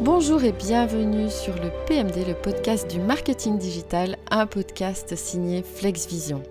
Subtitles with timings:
[0.00, 6.42] Bonjour et bienvenue sur le PMD, le podcast du marketing digital, un podcast signé FlexVision.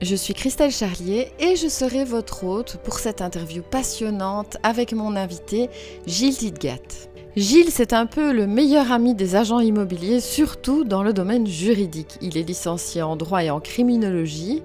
[0.00, 5.16] Je suis Christelle Charlier et je serai votre hôte pour cette interview passionnante avec mon
[5.16, 5.68] invité
[6.06, 7.08] Gilles Tidgat.
[7.36, 12.16] Gilles, c'est un peu le meilleur ami des agents immobiliers, surtout dans le domaine juridique.
[12.22, 14.62] Il est licencié en droit et en criminologie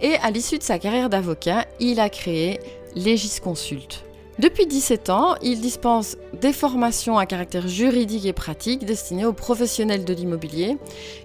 [0.00, 2.58] et à l'issue de sa carrière d'avocat, il a créé
[2.96, 4.05] Legis Consult.
[4.38, 10.04] Depuis 17 ans, il dispense des formations à caractère juridique et pratique destinées aux professionnels
[10.04, 10.76] de l'immobilier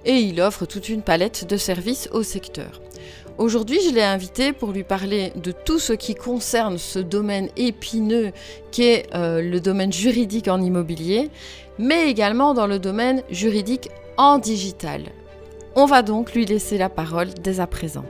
[0.05, 2.80] et il offre toute une palette de services au secteur.
[3.38, 8.31] Aujourd'hui, je l'ai invité pour lui parler de tout ce qui concerne ce domaine épineux
[8.72, 11.30] qu'est euh, le domaine juridique en immobilier,
[11.78, 15.03] mais également dans le domaine juridique en digital.
[15.75, 18.05] On va donc lui laisser la parole dès à présent.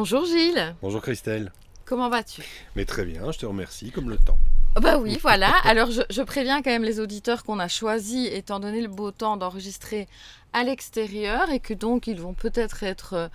[0.00, 0.74] Bonjour Gilles.
[0.80, 1.52] Bonjour Christelle.
[1.84, 2.42] Comment vas-tu?
[2.74, 4.38] Mais très bien, je te remercie, comme le temps.
[4.80, 5.52] Bah oui, voilà.
[5.64, 9.10] Alors je, je, préviens quand même les auditeurs qu'on a choisi, étant donné le beau
[9.10, 10.08] temps, d'enregistrer
[10.54, 13.30] à l'extérieur et que donc ils vont peut-être être,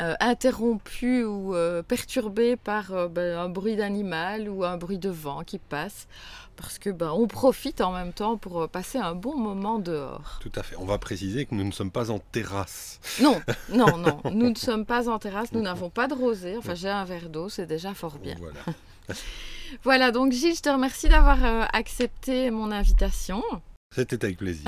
[0.00, 5.10] euh, interrompus ou euh, perturbés par euh, ben, un bruit d'animal ou un bruit de
[5.10, 6.08] vent qui passe.
[6.58, 10.38] Parce que ben, on profite en même temps pour passer un bon moment dehors.
[10.42, 10.76] Tout à fait.
[10.76, 13.00] On va préciser que nous ne sommes pas en terrasse.
[13.22, 14.20] Non, non, non.
[14.32, 15.52] nous ne sommes pas en terrasse.
[15.52, 16.56] Nous n'avons pas de rosée.
[16.58, 18.34] Enfin, j'ai un verre d'eau, c'est déjà fort bien.
[18.38, 18.60] Voilà.
[19.84, 23.42] Voilà, donc Gilles, je te remercie d'avoir euh, accepté mon invitation.
[23.94, 24.66] C'était avec plaisir.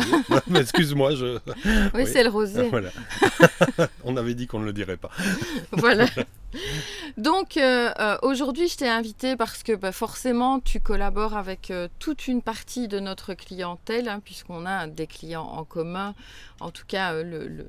[0.55, 1.39] Excuse-moi, je.
[1.47, 2.07] Oui, oui.
[2.07, 2.69] c'est le rosé.
[2.69, 2.91] Voilà.
[4.05, 5.11] On avait dit qu'on ne le dirait pas.
[5.73, 6.07] voilà.
[7.17, 11.89] Donc euh, euh, aujourd'hui, je t'ai invité parce que bah, forcément, tu collabores avec euh,
[11.99, 16.15] toute une partie de notre clientèle, hein, puisqu'on a des clients en commun.
[16.61, 17.15] En tout cas,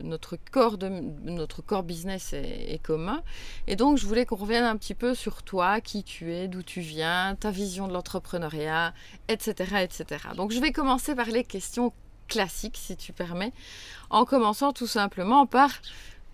[0.03, 0.89] notre, corps de,
[1.23, 3.21] notre corps business est, est commun.
[3.67, 6.61] Et donc, je voulais qu'on revienne un petit peu sur toi, qui tu es, d'où
[6.61, 8.93] tu viens, ta vision de l'entrepreneuriat,
[9.29, 10.25] etc., etc.
[10.35, 11.93] Donc, je vais commencer par les questions
[12.27, 13.53] classiques, si tu permets,
[14.09, 15.69] en commençant tout simplement par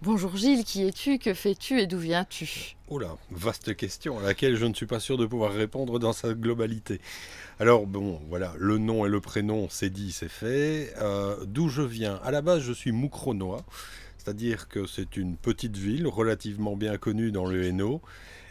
[0.03, 2.75] Bonjour Gilles, qui es-tu, que fais-tu et d'où viens-tu?
[2.88, 6.35] Oula, vaste question à laquelle je ne suis pas sûr de pouvoir répondre dans sa
[6.35, 7.02] globalité.
[7.59, 10.94] Alors bon, voilà, le nom et le prénom, c'est dit, c'est fait.
[11.02, 12.22] Euh, d'où je viens?
[12.24, 13.66] À la base, je suis Moucronois,
[14.19, 18.00] c'est-à-dire que c'est une petite ville relativement bien connue dans le Hainaut.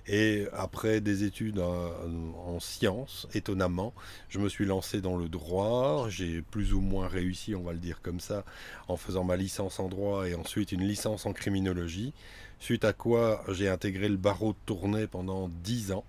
[0.08, 3.92] Et après des études en sciences, étonnamment,
[4.28, 6.06] je me suis lancé dans le droit.
[6.08, 8.44] J'ai plus ou moins réussi, on va le dire comme ça,
[8.88, 12.12] en faisant ma licence en droit et ensuite une licence en criminologie.
[12.60, 16.04] Suite à quoi j'ai intégré le barreau de Tournai pendant dix ans.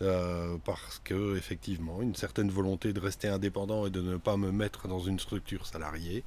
[0.00, 4.50] Euh, parce que effectivement une certaine volonté de rester indépendant et de ne pas me
[4.50, 6.24] mettre dans une structure salariée.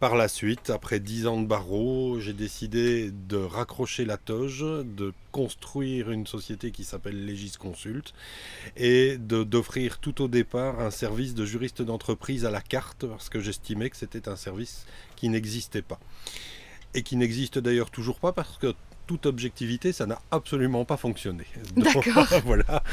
[0.00, 5.12] Par la suite, après dix ans de barreau, j'ai décidé de raccrocher la toge, de
[5.30, 8.14] construire une société qui s'appelle Legis Consult
[8.78, 13.40] et d'offrir tout au départ un service de juriste d'entreprise à la carte parce que
[13.40, 16.00] j'estimais que c'était un service qui n'existait pas.
[16.94, 18.74] Et qui n'existe d'ailleurs toujours pas parce que
[19.10, 21.42] toute objectivité, ça n'a absolument pas fonctionné.
[21.76, 22.28] D'accord.
[22.44, 22.84] voilà.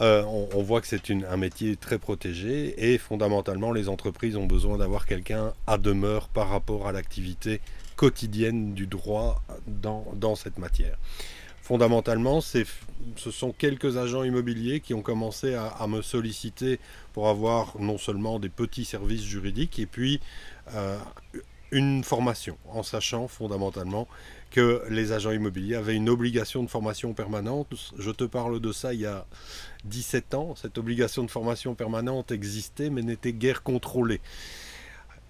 [0.00, 4.44] Euh, on, on, voit que c'est un métier très protégé et fondamentalement, les entreprises ont
[4.44, 7.62] besoin d'avoir quelqu'un à demeure par rapport à l'activité
[7.96, 10.98] quotidienne du droit dans, dans cette matière.
[11.62, 12.66] Fondamentalement, ce
[13.16, 16.78] sont quelques agents immobiliers qui ont commencé à, à, me solliciter
[17.14, 20.20] pour avoir non seulement des petits services juridiques et puis
[20.74, 20.98] euh,
[21.70, 24.06] une formation, en sachant fondamentalement
[24.88, 27.68] les agents immobiliers avaient une obligation de formation permanente.
[27.98, 29.26] Je te parle de ça il y a
[29.84, 30.54] 17 ans.
[30.56, 34.20] Cette obligation de formation permanente existait mais n'était guère contrôlée.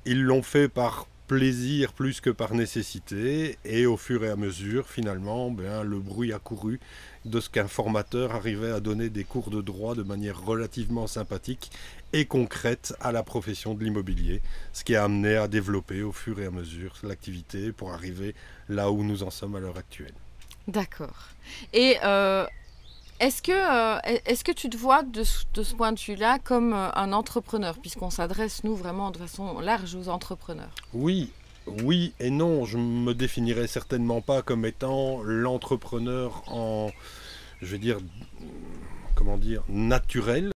[0.04, 4.88] Ils l'ont fait par plaisir plus que par nécessité et au fur et à mesure
[4.88, 6.80] finalement ben, le bruit a couru
[7.24, 11.70] de ce qu'un formateur arrivait à donner des cours de droit de manière relativement sympathique
[12.12, 14.40] et concrète à la profession de l'immobilier,
[14.72, 18.34] ce qui a amené à développer au fur et à mesure l'activité pour arriver
[18.68, 20.14] là où nous en sommes à l'heure actuelle.
[20.68, 21.28] D'accord.
[21.72, 22.46] Et euh,
[23.20, 26.90] est-ce que, euh, est que tu te vois de, ce point de vue-là comme euh,
[26.94, 31.30] un entrepreneur, puisqu'on s'adresse, nous, vraiment de façon large aux entrepreneurs Oui,
[31.66, 32.64] oui et non.
[32.64, 36.90] Je me définirais certainement pas comme étant l'entrepreneur en,
[37.62, 37.98] je vais dire,
[39.14, 40.52] comment dire, naturel.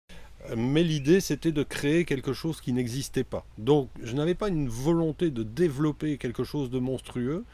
[0.57, 3.45] Mais l'idée, c'était de créer quelque chose qui n'existait pas.
[3.59, 7.45] Donc, je n'avais pas une volonté de développer quelque chose de monstrueux.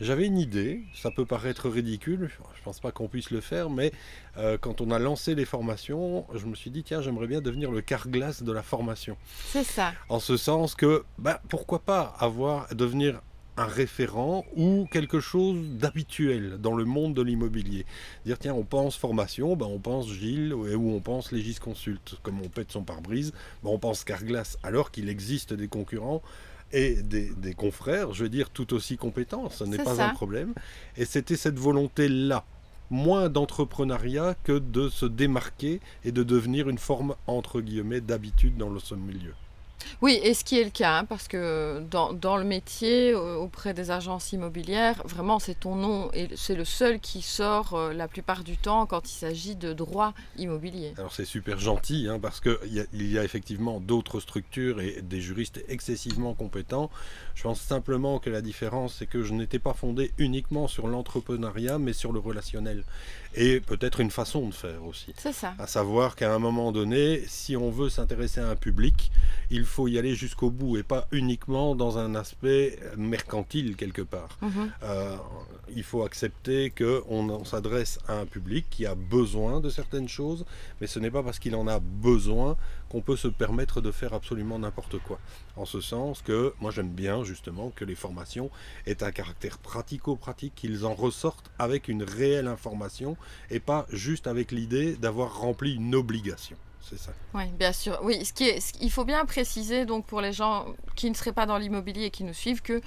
[0.00, 3.92] J'avais une idée, ça peut paraître ridicule, je pense pas qu'on puisse le faire, mais
[4.36, 7.70] euh, quand on a lancé les formations, je me suis dit, tiens, j'aimerais bien devenir
[7.70, 9.16] le carglass de la formation.
[9.46, 9.92] C'est ça.
[10.08, 13.20] En ce sens que, bah, pourquoi pas avoir, devenir
[13.56, 17.84] un référent ou quelque chose d'habituel dans le monde de l'immobilier.
[18.24, 22.18] Dire tiens, on pense formation, ben on pense Gilles ou on pense Légis Consult.
[22.22, 26.22] Comme on pète son pare-brise, ben on pense Carglass, alors qu'il existe des concurrents
[26.72, 30.54] et des, confrères, je veux dire, tout aussi compétents, ce n'est pas un problème.
[30.96, 32.44] Et c'était cette volonté-là,
[32.90, 38.70] moins d'entrepreneuriat que de se démarquer et de devenir une forme, entre guillemets, d'habitude dans
[38.70, 39.34] le milieu.
[40.00, 43.90] Oui, et ce qui est le cas, hein, parce que dans, le métier, auprès des
[43.90, 48.44] agences immobilières, vraiment c'est ton nom et c'est le seul qui sort euh, la plupart
[48.44, 50.94] du temps quand il s'agit de droit immobilier.
[50.98, 55.20] Alors c'est super gentil, hein, parce qu'il y, y, a effectivement d'autres structures et des
[55.20, 56.90] juristes excessivement compétents.
[57.34, 61.78] Je pense simplement que la différence, c'est que je n'étais pas fondé uniquement sur l'entrepreneuriat,
[61.78, 62.84] mais sur le relationnel.
[63.34, 65.14] Et peut-être une façon de faire aussi.
[65.16, 65.54] C'est ça.
[65.58, 69.10] À savoir qu'à un moment donné, si on veut s'intéresser à un public,
[69.50, 74.38] il faut y aller jusqu'au bout et pas uniquement dans un aspect mercantile quelque part.
[74.40, 74.70] Mhm.
[74.82, 75.16] Euh,
[75.74, 80.44] il faut accepter qu'on on, s'adresse à un public qui a besoin de certaines choses,
[80.80, 82.56] mais ce n'est pas parce qu'il en a besoin
[82.88, 85.18] qu'on peut se permettre de faire absolument n'importe quoi.
[85.56, 88.50] En ce sens que moi j'aime bien justement que les formations
[88.86, 93.16] aient un caractère pratico-pratique, qu'ils en ressortent avec une réelle information
[93.50, 96.56] et pas juste avec l'idée d'avoir rempli une obligation.
[96.88, 97.12] C'est ça.
[97.34, 97.98] Oui, bien sûr.
[98.02, 101.32] Oui, ce qui est, il faut bien préciser donc pour les gens qui ne seraient
[101.32, 102.80] pas dans l'immobilier et qui nous suivent que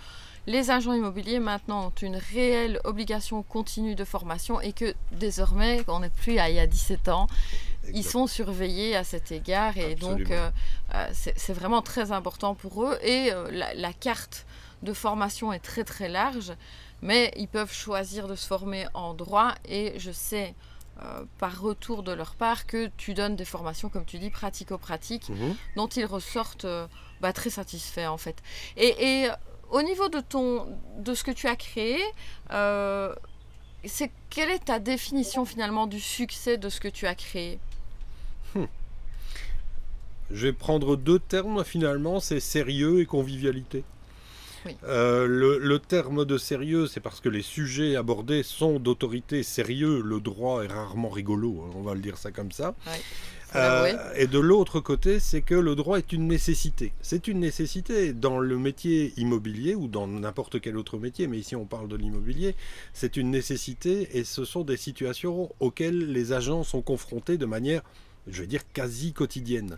[0.47, 6.01] les agents immobiliers maintenant ont une réelle obligation continue de formation et que désormais, on
[6.01, 7.27] n'est plus à il y a 17 ans,
[7.93, 10.49] ils sont surveillés à cet égard et donc euh,
[10.93, 14.45] euh, c'est vraiment très important pour eux et euh, la, carte
[14.83, 16.53] de formation est très très large,
[17.01, 20.53] mais ils peuvent choisir de se former en droit et je sais
[21.37, 25.55] par retour de leur part que tu donnes des formations, comme tu dis, pratico-pratiques, mhm.
[25.75, 26.67] dont ils ressortent
[27.21, 28.41] bah, très satisfaits en fait.
[28.77, 29.29] et
[29.71, 30.67] au niveau de, ton,
[30.99, 31.99] de ce que tu as créé,
[32.51, 33.13] euh,
[33.83, 37.59] c'est, quelle est ta définition finalement du succès de ce que tu as créé?
[38.53, 38.65] Hmm.
[40.31, 43.83] Je vais prendre deux termes finalement, c'est sérieux et convivialité.
[44.85, 50.01] Euh, le, terme de sérieux, c'est parce que les sujets abordés sont d'autorité sérieux.
[50.03, 52.75] Le droit est rarement rigolo, hein, on va le dire ça comme ça.
[53.55, 56.91] Euh, et de l'autre côté, c'est que le droit est une nécessité.
[57.01, 61.55] C'est une nécessité dans le métier immobilier ou dans n'importe quel autre métier, mais ici
[61.55, 62.55] on parle de l'immobilier.
[62.93, 67.81] C'est une nécessité et ce sont des situations auxquelles les agents sont confrontés de manière,
[68.27, 69.75] je vais dire, quasi quotidienne.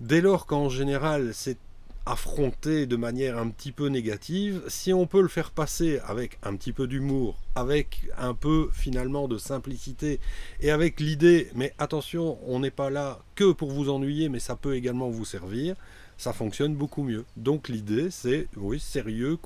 [0.00, 1.58] Dès lors qu'en général c'est
[2.08, 6.56] affronté de manière un petit peu négative, si on peut le faire passer avec un
[6.56, 10.18] petit peu d'humour, avec un peu finalement de simplicité
[10.60, 14.56] et avec l'idée, mais attention, on n'est pas là que pour vous ennuyer, mais ça
[14.56, 15.76] peut également vous servir,
[16.16, 17.26] ça fonctionne beaucoup mieux.
[17.36, 19.36] Donc l'idée, c'est, oui, sérieux,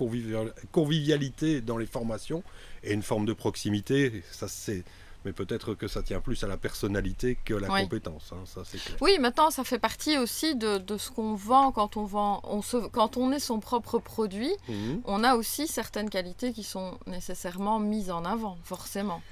[0.71, 2.45] convivialité dans les formations
[2.85, 4.85] et une forme de proximité, ça c'est
[5.25, 8.33] mais peut-être que ça tient plus à la personnalité que la compétence.
[8.33, 8.97] Hein, ça, clair.
[9.01, 12.41] Oui, maintenant, ça fait partie aussi de, de ce qu'on vend quand on vend.
[12.45, 15.03] On se, quand on est son propre produit, mhm.
[15.05, 19.23] on a aussi certaines qualités qui sont nécessairement mises en avant, forcément.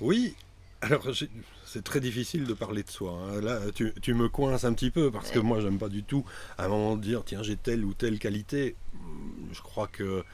[0.00, 0.34] Oui,
[0.82, 1.06] alors
[1.64, 3.12] c'est très difficile de parler de soi.
[3.12, 3.40] Hein.
[3.40, 6.24] Là, tu, tu, me coinces un petit peu parce que moi, j'aime pas du tout
[6.58, 8.76] à un moment dire tiens, j'ai telle ou telle qualité.
[9.52, 10.24] Je crois que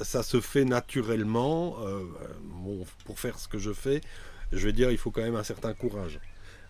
[0.00, 1.76] ça, se fait naturellement.
[1.80, 2.04] Euh,
[3.04, 4.00] pour faire ce que je fais,
[4.52, 6.20] je vais dire, il faut quand même un certain courage.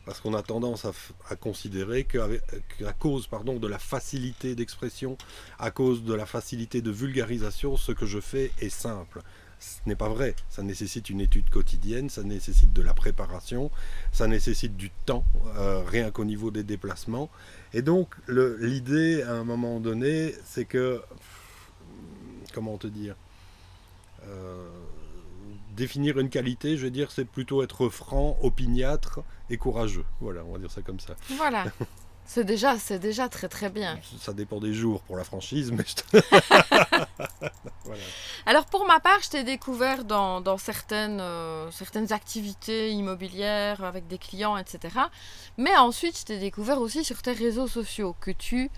[0.07, 5.19] Parce qu'on a tendance à, considérer qu'à cause pardon, de la facilité d'expression,
[5.59, 9.21] à cause de la facilité de vulgarisation, ce que je fais est simple.
[9.59, 10.35] Ce n'est pas vrai.
[10.49, 13.71] Ça nécessite une étude quotidienne, ça nécessite de la préparation,
[14.11, 15.25] ça nécessite du temps,
[15.59, 17.29] euh, rien qu'au niveau des déplacements.
[17.75, 21.02] Et donc, l'idée, à un moment donné, c'est que
[22.52, 23.16] comment te dire
[24.26, 24.69] euh,
[25.76, 30.04] définir une qualité, je veux dire, c'est plutôt être franc, opiniâtre et courageux.
[30.21, 31.14] Voilà, on va dire ça comme ça.
[31.37, 31.64] Voilà.
[32.26, 33.99] C'est déjà, c'est déjà très très bien.
[34.21, 35.83] Ça dépend des jours pour la franchise, mais
[38.47, 44.19] Alors pour ma part, je t'ai découvert dans, certaines, euh, certaines activités immobilières avec des
[44.19, 44.95] clients, etc.
[45.57, 48.71] Mais ensuite, je t'ai découvert aussi sur tes réseaux sociaux que tu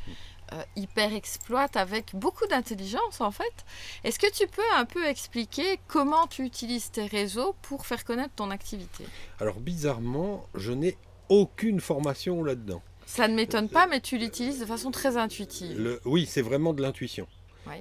[0.52, 3.64] euh, hyper exploite avec beaucoup d'intelligence en fait.
[4.04, 8.34] Est-ce que tu peux un peu expliquer comment tu utilises tes réseaux pour faire connaître
[8.34, 9.04] ton activité?
[9.40, 10.96] Alors bizarrement, je n'ai
[11.28, 12.82] aucune formation là-dedans.
[13.06, 16.00] Ça ne m'étonne pas, mais tu l'utilises de façon très intuitive.
[16.04, 17.26] oui, c'est vraiment de l'intuition.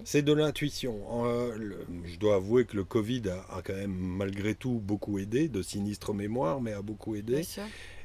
[0.04, 1.26] C'est de l'intuition.
[1.26, 1.58] Euh,
[2.06, 6.14] je dois avouer que le Covid a, quand même malgré tout beaucoup aidé, de sinistre
[6.14, 7.44] mémoire, mais a beaucoup aidé.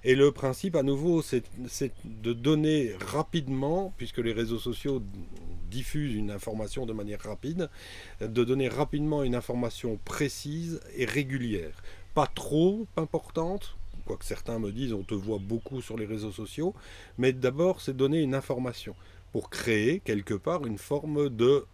[0.08, 1.42] Et le principe, à nouveau, c'est
[2.04, 5.02] de donner rapidement, puisque les réseaux sociaux
[5.68, 7.68] diffuse une information de manière rapide,
[8.20, 11.82] de donner rapidement une information précise et régulière.
[12.14, 16.72] Pas trop importante, quoique certains me disent on te voit beaucoup sur les réseaux sociaux,
[17.18, 18.94] mais d'abord c'est donner une information
[19.32, 21.66] pour créer quelque part une forme de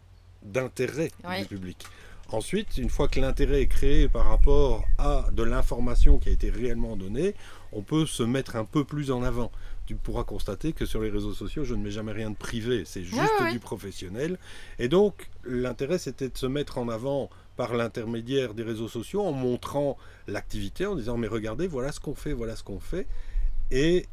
[0.42, 1.84] d'intérêt du public.
[2.30, 6.48] Ensuite, une fois que l'intérêt est créé par rapport à de l'information qui a été
[6.48, 7.34] réellement donnée,
[7.72, 9.50] on peut se mettre un peu plus en avant.
[9.86, 12.84] Tu pourras constater que sur les réseaux sociaux, je ne mets jamais rien de privé,
[12.84, 14.38] c'est juste du professionnel.
[14.78, 19.32] Et donc, l'intérêt, c'était de se mettre en avant par l'intermédiaire des réseaux sociaux en
[19.32, 19.98] montrant
[20.28, 23.06] l'activité, en disant, mais regardez, voilà ce qu'on fait, voilà ce qu'on fait.
[23.70, 24.06] Et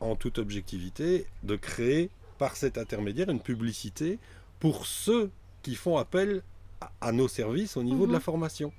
[0.00, 4.18] en toute objectivité, de créer par cet intermédiaire une publicité
[4.60, 5.30] pour ceux
[5.62, 6.42] qui font appel
[7.00, 8.24] à, nos services au niveau de la mhm.
[8.24, 8.72] formation.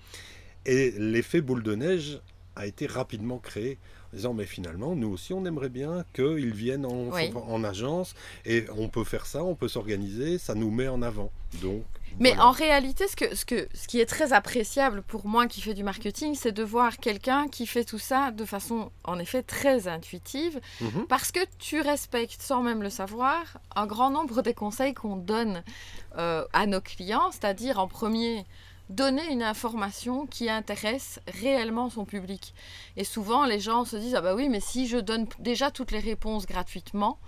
[0.65, 2.21] Et l'effet boule de neige
[2.55, 3.77] a été rapidement créé
[4.13, 8.65] en disant mais finalement nous aussi on aimerait bien qu'ils viennent en, en, agence et
[8.77, 11.31] on peut faire ça, on peut s'organiser, ça nous met en avant.
[11.61, 11.83] Donc
[12.19, 15.61] mais en réalité, ce, que, ce, que, ce qui est très appréciable pour moi qui
[15.61, 19.43] fais du marketing, c'est de voir quelqu'un qui fait tout ça de façon, en effet,
[19.43, 21.05] très intuitive, mhm.
[21.07, 25.63] parce que tu respectes, sans même le savoir, un grand nombre des conseils qu'on donne
[26.17, 28.45] euh, à nos clients, c'est-à-dire en premier,
[28.89, 32.53] donner une information qui intéresse réellement son public.
[32.95, 35.91] Et souvent, les gens se disent, ah bah oui, mais si je donne déjà toutes
[35.91, 37.19] les réponses gratuitement,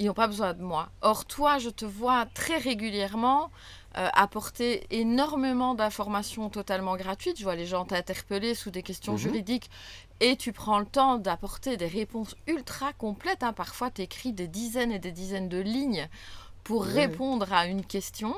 [0.00, 0.88] ils n'ont pas besoin de moi.
[1.02, 3.50] Or, toi, je te vois très régulièrement
[3.98, 7.38] euh, apporter énormément d'informations totalement gratuites.
[7.38, 9.18] Je vois les gens t'interpeller sous des questions mhm.
[9.18, 9.70] juridiques
[10.20, 13.42] et tu prends le temps d'apporter des réponses ultra complètes.
[13.42, 13.52] Hein.
[13.52, 16.08] Parfois, tu écris des dizaines et des dizaines de lignes
[16.64, 18.34] pour répondre à une question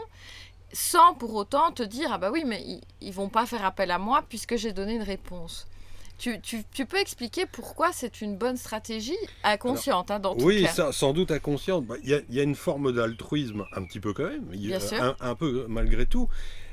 [0.73, 3.91] sans pour autant te dire ah bah oui mais ils, ils vont pas faire appel
[3.91, 5.67] à moi puisque j'ai donné une réponse.
[6.23, 11.33] Tu, peux expliquer pourquoi c'est une bonne stratégie inconsciente hein, dans tout Oui, sans doute
[11.33, 11.85] inconsciente.
[11.85, 15.35] Bah, il y, a une forme d'altruisme un petit peu quand même, Bien un, un,
[15.35, 16.29] peu malgré tout.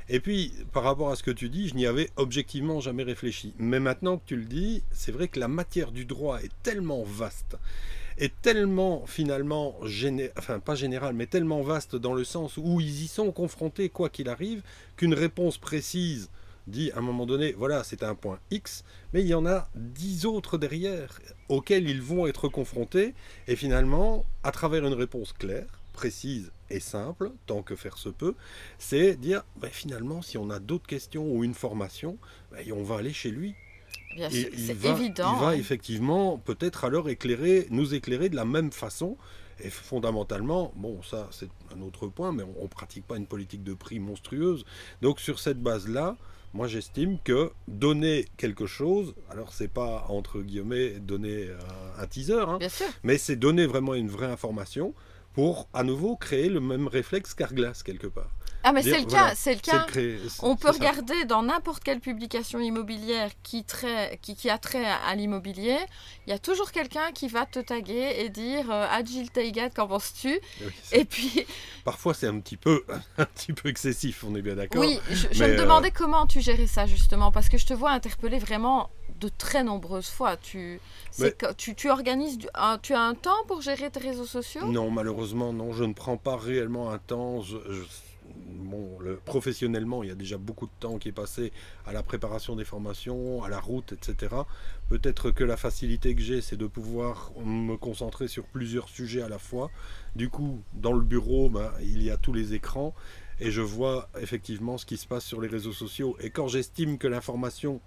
[0.08, 3.52] Et puis, par rapport à ce que tu dis, je n'y avais objectivement jamais réfléchi.
[3.58, 7.02] Mais maintenant que tu le dis, c'est vrai que la matière du droit est tellement
[7.04, 7.56] vaste,
[8.20, 9.76] est tellement finalement,
[10.38, 14.10] enfin pas générale, mais tellement vaste dans le sens où ils y sont confrontés quoi
[14.10, 14.62] qu'il arrive,
[14.96, 16.30] qu'une réponse précise
[16.66, 19.68] dit à un moment donné, voilà, c'est un point X, mais il y en a
[19.74, 23.14] dix autres derrière auxquels ils vont être confrontés,
[23.48, 28.34] et finalement, à travers une réponse claire, précise et simple, tant que faire se peut,
[28.78, 32.18] c'est dire, ben, finalement, si on a d'autres questions ou une formation,
[32.52, 33.54] ben, on va aller chez lui.
[34.14, 35.34] Bien sûr, c'est évident.
[35.36, 39.16] Il va effectivement peut-être alors éclairer, nous éclairer de la même façon.
[39.62, 43.62] Et fondamentalement, bon, ça c'est un autre point, mais on ne pratique pas une politique
[43.62, 44.64] de prix monstrueuse.
[45.02, 46.16] Donc sur cette base-là,
[46.52, 51.58] moi, j'estime que donner quelque chose, alors c'est pas entre guillemets donner euh,
[51.96, 52.58] un teaser, hein,
[53.04, 54.92] mais c'est donner vraiment une vraie information
[55.32, 58.30] pour à nouveau créer le même réflexe qu'Arglass quelque part.
[58.62, 59.86] Ah mais c'est le cas, c'est le cas.
[60.42, 63.64] On peut regarder dans n'importe quelle publication immobilière qui,
[64.20, 65.78] qui, a trait à, l'immobilier,
[66.26, 69.86] il y a toujours quelqu'un qui va te taguer et dire euh, Agile Taigat, qu'en
[69.86, 70.38] penses-tu?
[70.92, 71.46] Et puis
[71.84, 72.84] parfois c'est un petit peu
[73.18, 74.80] un petit peu excessif, on est bien d'accord.
[74.80, 77.90] Oui, je, me euh, demandais comment tu gérais ça justement parce que je te vois
[77.90, 78.90] interpeller vraiment
[79.20, 80.36] de très nombreuses fois.
[80.36, 80.80] Tu,
[81.56, 82.38] tu, tu, organises,
[82.82, 84.64] tu as un temps pour gérer tes réseaux sociaux?
[84.66, 85.72] Non, malheureusement, non.
[85.72, 87.42] Je ne prends pas réellement un temps.
[87.42, 87.58] je,
[89.24, 91.52] professionnellement, il y a déjà beaucoup de temps qui est passé
[91.86, 94.34] à la préparation des formations, à la route, etc.
[94.88, 99.28] Peut-être que la facilité que j'ai, c'est de pouvoir me concentrer sur plusieurs sujets à
[99.28, 99.70] la fois.
[100.16, 102.94] Du coup, dans le bureau, ben, il y a tous les écrans
[103.40, 106.16] et je vois effectivement ce qui se passe sur les réseaux sociaux.
[106.20, 107.80] Et quand j'estime que l'information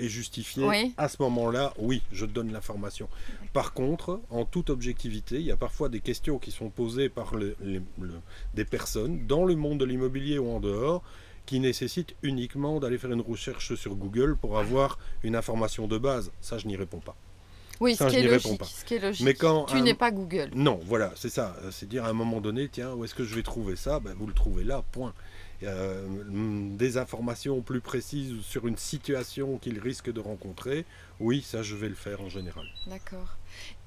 [0.00, 3.08] est justifié, à ce moment-là, oui, je donne l'information.
[3.52, 7.32] Par contre, en toute objectivité, il y a parfois des questions qui sont posées par
[8.54, 11.02] des personnes dans le monde de l'immobilier ou en dehors
[11.46, 16.30] qui nécessitent uniquement d'aller faire une recherche sur Google pour avoir une information de base.
[16.40, 17.16] Ça, je n'y réponds pas.
[17.80, 19.24] Oui, ce, qui est logique, ce qui est logique.
[19.24, 20.50] Mais quand tu n'es pas Google.
[20.54, 21.56] Non, voilà, c'est ça.
[21.70, 24.00] C'est dire à un moment donné, tiens, où est-ce que je vais trouver ça?
[24.00, 25.14] Ben, Vous le trouvez là, point.
[25.62, 26.06] Euh,
[26.78, 30.86] des informations plus précises sur une situation qu'il risque de rencontrer,
[31.18, 32.64] oui, ça je vais le faire en général.
[32.86, 33.36] D'accord.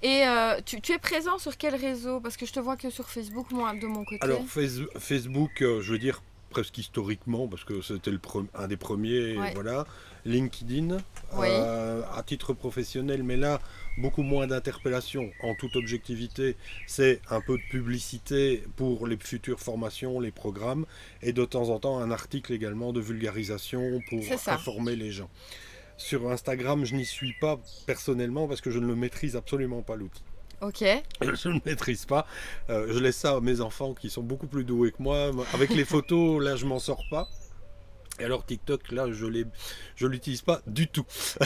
[0.04, 2.20] Et euh, tu, es présent sur quel réseau?
[2.20, 4.20] Parce que je te vois que sur Facebook, moi, de mon côté.
[4.22, 6.22] Alors, Facebook, euh, je veux dire
[6.54, 8.12] presque historiquement, parce que c'était
[8.54, 9.86] un des premiers, voilà.
[10.26, 10.98] LinkedIn,
[11.34, 13.60] à titre professionnel, mais là,
[13.98, 16.56] beaucoup moins d'interpellations en toute objectivité.
[16.88, 20.86] C'est un peu de publicité pour les futures formations, les programmes,
[21.22, 25.30] et de temps en temps un article également de vulgarisation pour informer les gens.
[25.98, 29.96] Sur Instagram, je n'y suis pas personnellement parce que je ne le maîtrise absolument pas
[29.96, 30.24] l'outil.
[30.64, 30.80] Ok.
[31.22, 32.26] Je ne maîtrise pas.
[32.70, 35.32] Euh, je laisse ça à mes enfants qui sont beaucoup plus doués que moi.
[35.54, 37.28] Avec les photos, là, je m'en sors pas.
[38.20, 39.26] Et alors TikTok, là, je
[39.96, 41.06] je l'utilise pas du tout.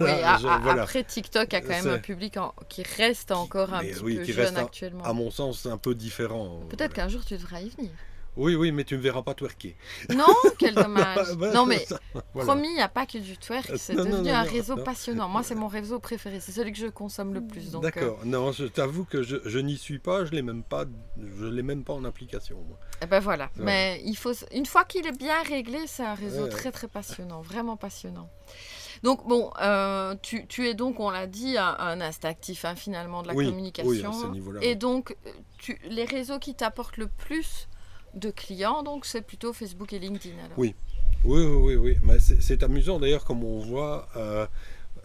[0.00, 0.82] Oui, Là, a- je- a- voilà.
[0.82, 4.16] après TikTok a quand même un public en- qui reste encore un Mais petit oui,
[4.16, 5.04] peu qui jeune reste un- actuellement.
[5.04, 6.60] À mon sens, un peu différent.
[6.68, 7.04] Peut-être Voilà.
[7.04, 7.90] qu'un jour tu devras y venir.
[8.36, 9.76] Oui, oui, mais tu ne me verras pas twerker.
[10.14, 10.26] Non,
[10.58, 11.34] quel dommage.
[11.36, 11.84] Bah, non mais
[12.34, 12.52] voilà.
[12.52, 14.50] promis, il n'y a pas que du twerk, c'est Non, non, devenu non, un non,
[14.50, 14.84] réseau non.
[14.84, 15.28] passionnant.
[15.28, 17.74] Moi, c'est mon réseau préféré, c'est celui que je consomme le plus.
[17.74, 18.18] euh, D'accord.
[18.24, 20.24] Non, je t'avoue que je, je n'y suis pas.
[20.24, 20.84] Je l'ai même pas.
[21.38, 22.56] Je l'ai même pas en application.
[22.68, 22.78] moi.
[23.02, 23.44] Eh ben voilà.
[23.56, 23.64] Ouais.
[23.64, 26.48] Mais il faut, une fois qu'il est bien réglé, c'est un réseau Ouais.
[26.50, 28.28] très très passionnant, vraiment passionnant.
[29.02, 33.22] Donc bon, euh, tu, tu es donc, on l'a dit, un, un instinctif hein, finalement
[33.22, 34.10] de la Oui, oui, communication.
[34.10, 34.60] à ce niveau-là.
[34.62, 37.68] Et donc, euh, tu, les réseaux qui t'apportent le plus
[38.16, 40.36] de clients, donc c'est plutôt Facebook et LinkedIn.
[40.44, 40.58] Alors.
[40.58, 40.74] Oui.
[41.24, 41.96] Oui, oui, oui, oui.
[42.02, 44.46] Mais c'est amusant d'ailleurs comme on voit euh,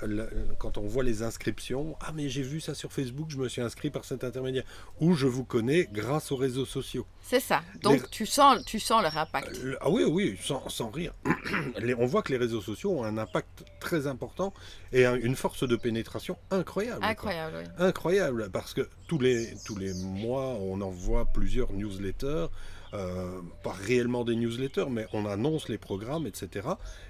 [0.04, 1.96] le- quand on voit les inscriptions.
[2.02, 4.64] Ah, mais j'ai vu ça sur Facebook, je me suis inscrit par cet intermédiaire.
[5.00, 7.06] Ou je vous connais grâce aux réseaux sociaux.
[7.22, 7.62] C'est ça.
[7.82, 9.56] Donc Les- tu sens, tu sens leur impact.
[9.64, 11.14] Euh, Ah oui, oui, sans, sans rire.
[11.80, 14.54] Les- on voit que les réseaux sociaux ont un impact très important
[14.92, 17.04] et un- une force de pénétration incroyable.
[17.04, 17.70] Incroyable, oui.
[17.80, 22.48] Incroyable, parce que tous les, tous les mois, on envoie plusieurs newsletters,
[22.94, 26.68] euh, pas réellement des newsletters, mais on annonce les programmes, etc.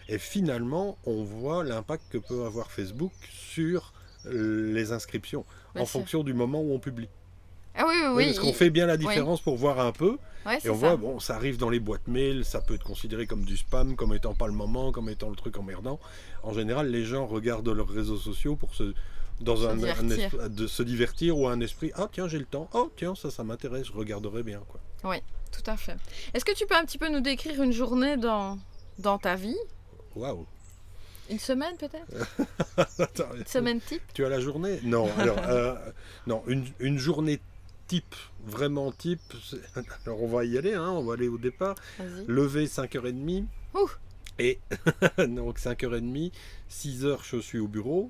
[0.08, 3.94] Et finalement, on voit l'impact que peut avoir Facebook sur
[4.28, 6.00] euh, les inscriptions, Bien en sûr.
[6.00, 7.10] fonction du moment où on publie.
[7.74, 8.26] Ah oui, oui, Oui, oui.
[8.26, 10.80] parce qu'on fait bien la différence pour voir un peu, ouais, et on ça.
[10.88, 13.96] voit, bon, ça arrive dans les boîtes mail, ça peut être considéré comme du spam,
[13.96, 15.98] comme étant pas le moment, comme étant le truc emmerdant.
[16.44, 18.94] En général, les gens regardent leurs réseaux sociaux pour se
[19.40, 20.20] dans Se un, un divertir.
[20.20, 23.32] esprit- de se divertir ou un esprit ah tiens j'ai le temps oh tiens ça
[23.32, 24.80] ça m'intéresse je regarderai bien quoi
[25.52, 25.98] Tout à fait.
[26.34, 28.58] Est-ce que tu peux un petit peu nous décrire une journée dans,
[29.00, 29.58] dans ta vie?
[30.16, 30.46] Waouh.
[31.30, 32.08] Une semaine peut-être?
[33.38, 34.02] Une semaine type?
[34.14, 34.80] tu as la journée?
[34.84, 35.76] Non alors euh,
[36.28, 37.40] non une, une journée
[37.88, 38.16] type
[38.46, 39.22] vraiment type
[40.06, 41.76] alors on va y aller hein, on va aller au départ.
[42.28, 43.90] Lever 5h30 Ouh.
[44.40, 44.60] et
[45.18, 46.32] donc 5h30
[46.70, 48.10] 6h je suis au bureau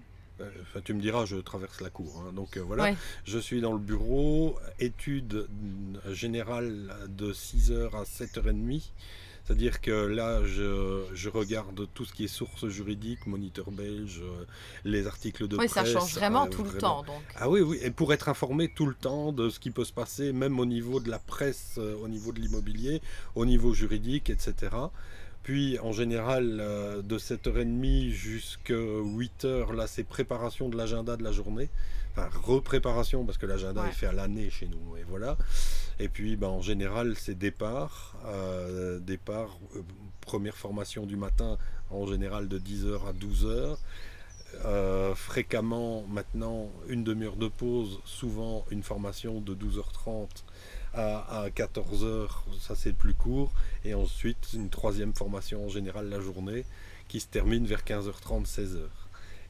[0.63, 2.23] Enfin, tu me diras, je traverse la cour.
[2.27, 2.31] hein.
[2.33, 2.95] Donc euh, voilà, Ouais.
[3.25, 5.47] je suis dans le bureau, étude
[6.05, 8.81] euh, générale de 6h à 7h30.
[9.43, 14.45] C'est-à-dire que là, je, je regarde tout ce qui est source juridique, moniteur belge, euh,
[14.85, 15.73] les articles de Oui, presse.
[15.73, 17.01] ça change vraiment euh, tout le temps.
[17.03, 17.21] Donc.
[17.35, 19.91] Ah oui, oui, et pour être informé tout le temps de ce qui peut se
[19.93, 23.01] passer, même au niveau de la presse, euh, au niveau de l'immobilier,
[23.33, 24.69] au niveau juridique, etc.
[25.43, 31.31] Puis en général, euh, de 7h30 jusqu'à 8h, là c'est préparation de l'agenda de la
[31.31, 31.69] journée.
[32.11, 33.89] Enfin, repréparation parce que l'agenda Ouais.
[33.89, 34.97] est fait à l'année chez nous.
[34.97, 35.37] Et voilà.
[35.99, 38.15] Et puis ben, en général, c'est départ.
[38.27, 39.81] euh, départ, euh,
[40.19, 41.57] première formation du matin,
[41.89, 43.77] en général de 10h à 12h.
[44.65, 50.27] Euh, fréquemment maintenant une demi-heure de pause, souvent une formation de 12h30
[50.93, 52.27] à, à 14h,
[52.59, 53.51] ça c'est le plus court,
[53.85, 56.65] et ensuite une troisième formation en général la journée
[57.07, 58.79] qui se termine vers 15h30, 16h.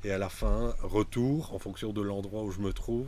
[0.04, 3.08] Et à la fin, retour en fonction de l'endroit où je me trouve,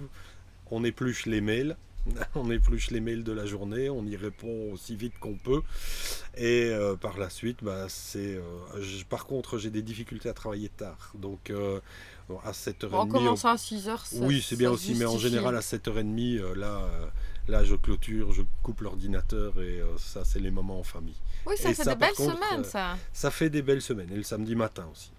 [0.71, 1.75] on épluche les mails.
[2.35, 5.61] On épluche les mails de la journée, on y répond aussi vite qu'on peut.
[6.35, 8.35] Et euh, par la suite, bah, c'est.
[8.35, 11.13] euh, par contre, j'ai des difficultés à travailler tard.
[11.15, 11.79] Donc, euh,
[12.29, 12.89] bon, à 7h30.
[12.89, 15.55] Bon, en on- commençant à 6 heures, ça- oui, c'est bien aussi, mais en général,
[15.55, 17.07] à 7h30, euh, là, euh,
[17.47, 21.17] là, je clôture, je coupe l'ordinateur et euh, ça, c'est les moments en famille.
[21.45, 22.97] Oui, ça ça, des belles contre, semaines, ça.
[23.11, 24.09] Ça fait des belles semaines.
[24.11, 25.11] Et le samedi matin aussi.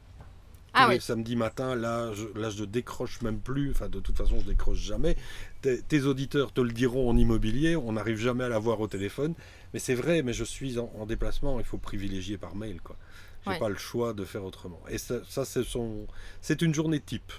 [0.77, 1.01] Ah oui.
[1.01, 3.71] samedis matin, là je, là, je décroche même plus.
[3.71, 5.17] Enfin, de toute façon, je décroche jamais.
[5.63, 7.77] Tes, tes auditeurs te le diront en immobilier.
[7.77, 9.35] On n'arrive jamais à l'avoir au téléphone.
[9.73, 11.61] Mais c'est vrai, mais je suis en, en déplacement.
[11.61, 12.97] Il faut privilégier par mail, quoi.
[13.45, 13.59] J'ai Ouais.
[13.59, 14.81] pas le choix de faire autrement.
[14.89, 16.07] Et ça, ça c'est son,
[16.41, 17.33] c'est une journée type.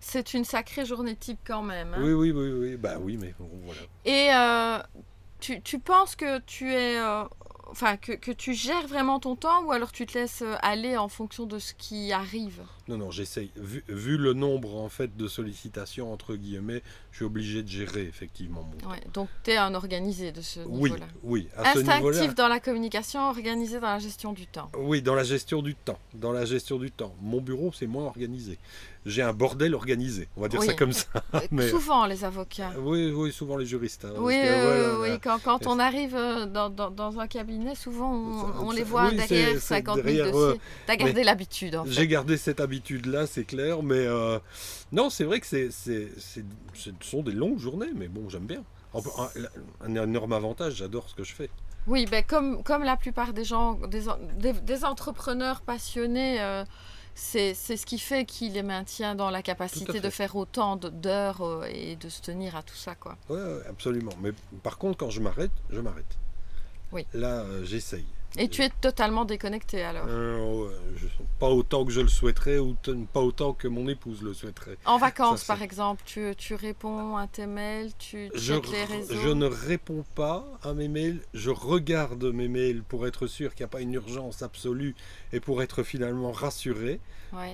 [0.00, 1.94] C'est une sacrée journée type quand même.
[1.94, 2.00] hein.
[2.02, 2.76] Oui, oui, oui, oui.
[2.76, 3.80] Bah oui, mais bon, voilà.
[4.04, 4.78] Et euh,
[5.40, 6.98] tu, tu penses que tu es.
[6.98, 7.24] euh,
[7.72, 10.96] Enfin, que, que tu gères vraiment ton temps ou alors tu te laisses euh, aller
[10.96, 12.64] en fonction de ce qui arrive?
[12.90, 13.52] Non, non, j'essaye.
[13.56, 18.02] Vu, vu le nombre en fait de sollicitations entre guillemets, je suis obligé de gérer
[18.02, 18.90] effectivement mon temps.
[18.90, 21.06] Ouais, Donc tu es un organisé de ce Oui, niveau-là.
[21.22, 21.96] oui, à ce niveau-là.
[22.08, 24.70] Instinctif dans la communication, organisé dans la gestion du temps.
[24.76, 25.98] Oui, dans la gestion du temps.
[26.14, 27.14] Dans la gestion du temps.
[27.22, 28.58] Mon bureau, c'est moins organisé.
[29.06, 30.28] J'ai un bordel organisé.
[30.36, 30.66] On va dire Oui.
[30.66, 31.06] ça comme ça.
[31.50, 32.72] Mais- euh, Souvent les avocats.
[32.80, 34.04] Oui, oui, souvent les juristes.
[34.04, 35.18] hein, Oui, que, oui, voilà, oui, oui.
[35.22, 38.12] Quand, quand on arrive euh, dans, dans- dans un cabinet, souvent
[38.60, 40.52] on, les voit oui, derrière c'est 50 000 derrière, dossiers.
[40.54, 40.60] ouais.
[40.86, 44.38] T'as gardé l'habitude en J'ai gardé cette habitude-là, c'est clair, mais euh,
[44.92, 46.00] non, c'est vrai que c'est, ce
[47.00, 48.62] sont des longues journées, mais bon, j'aime bien.
[48.92, 49.00] En-
[49.82, 51.50] Un, un énorme avantage, j'adore ce que je fais.
[51.86, 56.64] Oui, ben comme, comme la plupart des gens, des, en- des, des entrepreneurs passionnés, euh,
[57.14, 61.64] c'est ce qui fait qu'il les maintient dans la capacité de faire autant d'heures euh,
[61.70, 62.94] et de se tenir à tout ça.
[62.94, 63.16] quoi.
[63.28, 63.38] Oui,
[63.68, 64.12] absolument.
[64.22, 66.16] Mais par contre, quand je m'arrête, je m'arrête.
[66.92, 67.06] Oui.
[67.14, 68.06] Là, euh, j'essaye.
[68.38, 70.70] Et tu es totalement déconnecté alors euh,
[71.38, 72.76] Pas autant que je le souhaiterais ou
[73.12, 74.78] pas autant que mon épouse le souhaiterait.
[74.84, 79.28] En vacances par exemple, tu, tu, réponds à tes mails, tu je, les réseaux Je
[79.28, 83.68] ne réponds pas à mes mails, je regarde mes mails pour être sûr qu'il n'y
[83.68, 84.94] a pas une urgence absolue
[85.32, 87.00] et pour être finalement rassuré.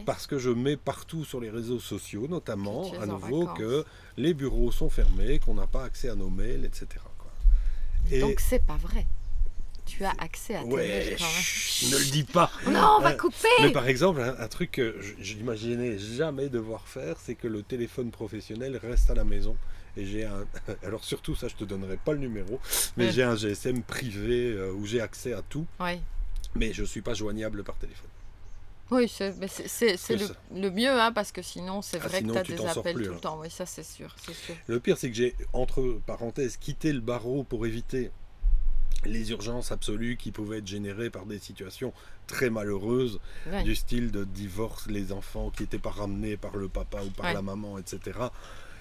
[0.07, 3.85] Parce que je mets partout sur les réseaux sociaux, notamment, à nouveau, que
[4.17, 6.87] les bureaux sont fermés, qu'on n'a pas accès à nos mails, etc.
[8.11, 9.07] Et Donc c'est pas vrai
[9.87, 11.17] tu as accès à tes ouais,
[11.91, 12.51] ne le dis pas.
[12.67, 13.49] Non, on va euh, couper.
[13.63, 18.11] Mais par exemple, un, truc que je n'imaginais jamais devoir faire, c'est que le téléphone
[18.11, 19.57] professionnel reste à la maison.
[19.97, 20.45] Et j'ai un.
[20.85, 22.61] Alors surtout, ça, je te donnerai pas le numéro,
[22.97, 25.67] mais j'ai un GSM privé euh, où j'ai accès à tout.
[25.81, 26.01] Oui.
[26.55, 28.11] Mais je ne suis pas joignable par téléphone.
[28.91, 29.35] Oui, c'est
[30.55, 33.01] le, mieux, hein, parce que sinon, c'est ah, vrai que tu as des appels tout
[33.01, 33.19] le hein.
[33.21, 33.41] temps.
[33.41, 34.55] Oui, ça, c'est sûr, sûr.
[34.69, 38.13] Le pire, c'est que j'ai, entre parenthèses, quitté le barreau pour éviter
[39.05, 41.93] les urgences absolues qui pouvaient être générées par des situations
[42.27, 43.21] très malheureuses,
[43.65, 47.33] du style de divorce, les enfants qui n'étaient pas ramenés par le papa ou par
[47.33, 48.19] la maman, etc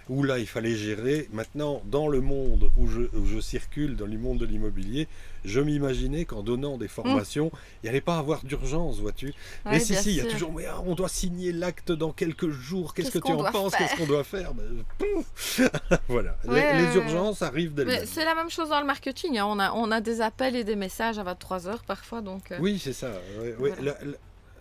[0.10, 1.28] où là il fallait gérer.
[1.34, 5.08] Maintenant, dans le monde où je, circule, dans le monde de l'immobilier,
[5.44, 9.34] je m'imaginais qu'en donnant des formations, il n'y allait pas avoir d'urgence, vois-tu?
[9.66, 12.50] mais si, si, il y a toujours, mais ah, on doit signer l'acte dans quelques
[12.50, 14.54] jours, qu'est-ce que tu en penses, qu'est-ce qu'on doit faire?
[14.54, 14.86] Ben,
[16.08, 18.06] Voilà, les, urgences arrivent d'elles-mêmes.
[18.06, 19.46] C'est la même chose dans le marketing, hein.
[19.46, 22.22] on, a, on a des appels et des messages à 23 heures parfois.
[22.22, 23.12] Donc, euh, Oui, c'est ça.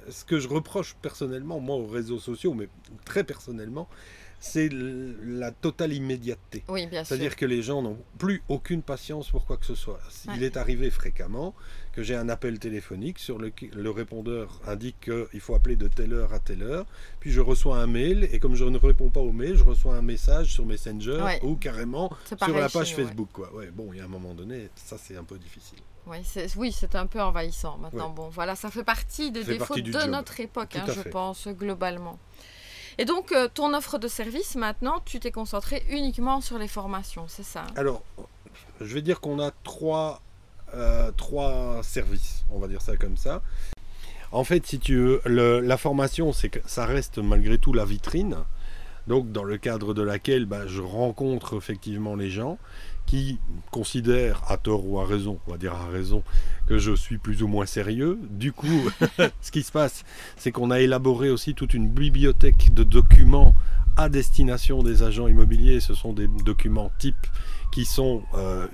[0.09, 2.69] ce que je reproche personnellement, moi, aux réseaux sociaux, mais
[3.05, 3.89] très personnellement,
[4.45, 6.65] c'est la totale immédiateté.
[6.69, 9.99] Oui, C'est-à-dire que les gens n'ont plus aucune patience pour quoi que ce soit.
[10.37, 11.55] Il est arrivé fréquemment
[11.93, 16.13] que j'ai un appel téléphonique sur le, le répondeur indique qu'il faut appeler de telle
[16.13, 16.85] heure à telle heure,
[17.21, 19.97] puis je reçois un mail et comme je ne réponds pas au mail, je reçois
[19.97, 23.29] un message sur Messenger ou carrément sur la page Facebook.
[23.33, 23.51] Quoi.
[23.55, 25.79] Ouais, bon, il y a un moment donné, ça c'est un peu difficile.
[26.07, 28.11] Oui, c'est oui, un peu envahissant maintenant.
[28.11, 32.19] Bon, voilà, ça fait partie des défauts de notre époque, hein, je pense, globalement.
[32.99, 37.27] Et donc, euh, ton offre de service, maintenant, tu t'es concentré uniquement sur les formations,
[37.29, 38.03] c'est ça Alors,
[38.81, 40.21] je vais dire qu'on a trois,
[40.75, 43.43] euh, trois services, on va dire ça comme ça.
[44.31, 48.37] En fait, si tu veux, la formation, c'est ça reste malgré tout la vitrine.
[49.07, 52.59] Donc, dans le cadre de laquelle bah, je rencontre effectivement les gens
[53.07, 53.39] qui
[53.71, 56.23] considèrent, à tort ou à raison, on va dire à raison,
[56.67, 58.19] que je suis plus ou moins sérieux.
[58.31, 58.91] Du coup,
[59.41, 60.05] ce qui se passe,
[60.37, 63.55] c'est qu'on a élaboré aussi toute une bibliothèque de documents
[63.97, 65.81] à destination des agents immobiliers.
[65.81, 67.27] Ce sont des documents types
[67.73, 68.67] qui sont euh,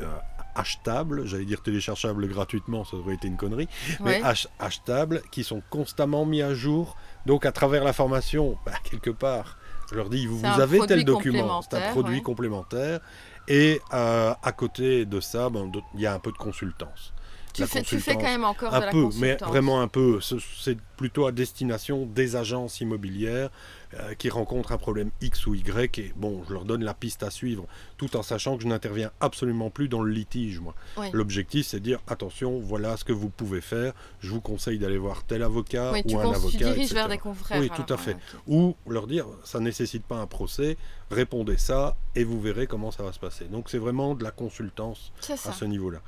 [0.55, 3.69] achetables, j'allais dire téléchargeables gratuitement, ça aurait été une connerie,
[4.01, 4.23] mais
[4.59, 6.97] achetables, qui sont constamment mis à jour.
[7.27, 9.59] Donc à travers la formation, bah, quelque part,
[9.91, 13.01] je leur dis, vous, vous avez tel document, c'est un produit complémentaire.
[13.49, 15.49] Et euh, à côté de ça,
[15.95, 17.13] il y a un peu de consultance.
[17.53, 20.21] Tu fais, tu fais, quand même encore un de la peu, mais vraiment un peu.
[20.21, 23.51] C'est plutôt à destination des agences immobilières
[23.95, 25.99] euh, qui rencontrent un problème X ou Y.
[25.99, 29.11] Et bon, je leur donne la piste à suivre, tout en sachant que je n'interviens
[29.21, 30.61] absolument plus dans le litige.
[30.61, 30.75] Moi,
[31.13, 33.95] l'objectif, c'est de dire attention, voilà ce que vous pouvez faire.
[34.21, 36.59] Je vous conseille d'aller voir tel avocat ou un avocat.
[36.59, 37.61] Tu diriges vers des confrères.
[37.61, 38.17] Oui, tout à fait.
[38.47, 40.77] Ou leur dire ça ne nécessite pas un procès.
[41.11, 43.47] Répondez ça et vous verrez comment ça va se passer.
[43.47, 46.01] Donc c'est vraiment de la consultance à ce niveau-là.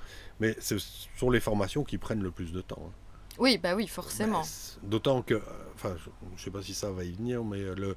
[0.43, 0.75] Mais ce
[1.17, 2.83] sont les formations qui prennent le plus de temps.
[2.85, 2.93] Hein.
[3.39, 4.43] Oui, bah oui, forcément.
[4.83, 5.41] D'autant que,
[5.77, 7.97] enfin, je ne sais pas si ça va y venir, mais euh, le,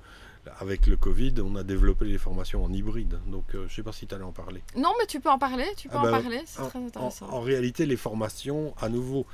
[0.60, 3.18] avec le Covid, on a développé les formations en hybride.
[3.26, 4.62] Donc, euh, je ne sais pas si tu allais en parler.
[4.78, 7.28] Non, mais tu peux en parler, tu peux ah en bah, parler, c'est très intéressant.
[7.32, 9.26] En, réalité, les formations, à nouveau,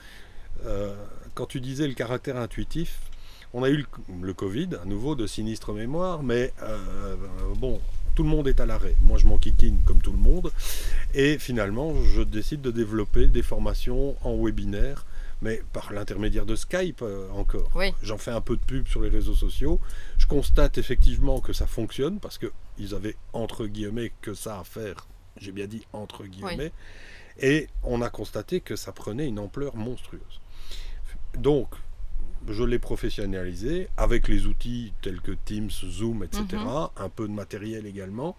[0.65, 0.95] euh,
[1.35, 3.01] quand tu disais le caractère intuitif,
[3.53, 3.85] on a eu le,
[4.21, 6.53] le Covid, à nouveau, de sinistre mémoire, mais
[7.57, 7.81] bon,
[8.15, 8.95] tout le monde est à l'arrêt.
[9.01, 10.51] Moi, je m'en m'enquiquine comme tout le monde.
[11.13, 15.05] Et finalement, je décide de développer des formations en webinaire,
[15.41, 17.71] mais par l'intermédiaire de Skype euh, encore.
[18.03, 19.79] J'en fais un peu de pub sur les réseaux sociaux.
[20.17, 25.07] Je constate effectivement que ça fonctionne parce qu'ils avaient entre guillemets que ça à faire.
[25.37, 26.71] J'ai bien dit entre guillemets.
[27.39, 30.41] Et on a constaté que ça prenait une ampleur monstrueuse.
[31.37, 31.69] Donc,
[32.47, 36.45] je l'ai professionnalisé avec les outils tels que Teams, Zoom, etc.
[36.53, 36.87] Mhm.
[36.97, 38.35] Un peu de matériel également.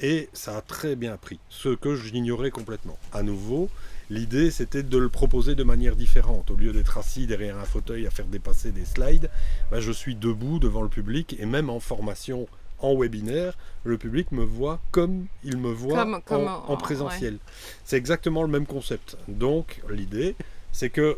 [0.00, 2.96] Et ça a très bien pris, ce que j'ignorais complètement.
[3.12, 3.68] À nouveau,
[4.10, 6.50] l'idée c'était de le proposer de manière différente.
[6.52, 9.28] Au lieu d'être assis derrière un fauteuil à faire dépasser des slides,
[9.72, 12.46] ben, je suis debout devant le public et même en formation
[12.80, 17.38] en webinaire, le public me voit comme il me voit en, présentiel.
[17.84, 19.16] C'est exactement le même concept.
[19.26, 20.36] Donc l'idée,
[20.70, 21.16] c'est que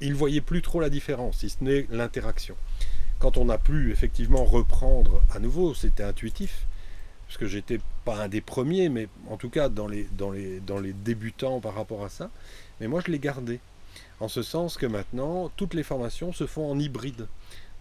[0.00, 2.56] il ne voyait plus trop la différence, si ce n'est l'interaction.
[3.18, 6.66] quand on a pu effectivement reprendre à nouveau, c'était intuitif,
[7.26, 10.58] parce que j'étais pas un des premiers, mais en tout cas dans les, dans les,
[10.60, 12.30] dans les débutants par rapport à ça.
[12.80, 13.60] Mais moi, je l'ai gardé.
[14.20, 17.28] En ce sens que maintenant, toutes les formations se font en hybride.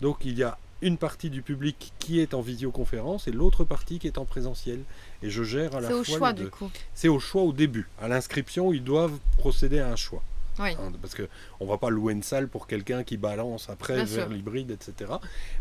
[0.02, 3.98] Donc il y a une partie du public qui est en visioconférence et l'autre partie
[3.98, 4.82] qui est en présentiel.
[5.24, 6.04] Et je gère à la fois.
[6.04, 6.70] C'est au choix du coup.
[6.94, 7.88] C'est au choix au début.
[8.02, 10.24] À l'inscription, ils doivent procéder à un choix.
[10.60, 10.70] Oui.
[10.72, 14.30] Hein, parce qu'on ne va pas louer une salle pour quelqu'un qui balance après vers
[14.30, 15.14] l'hybride, etc.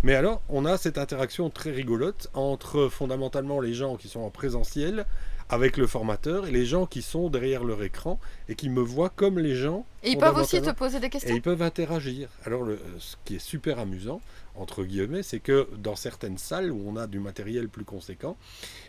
[0.02, 4.30] Mais alors, on a cette interaction très rigolote entre fondamentalement les gens qui sont en
[4.30, 5.06] présentiel
[5.48, 9.10] avec le formateur et les gens qui sont derrière leur écran et qui me voient
[9.10, 9.86] comme les gens.
[10.02, 11.32] Et ils peuvent aussi te poser des questions.
[11.32, 12.28] Et ils peuvent interagir.
[12.44, 14.20] Alors, le, ce qui est super amusant,
[14.58, 18.36] entre guillemets, c'est que dans certaines salles où on a du matériel plus conséquent,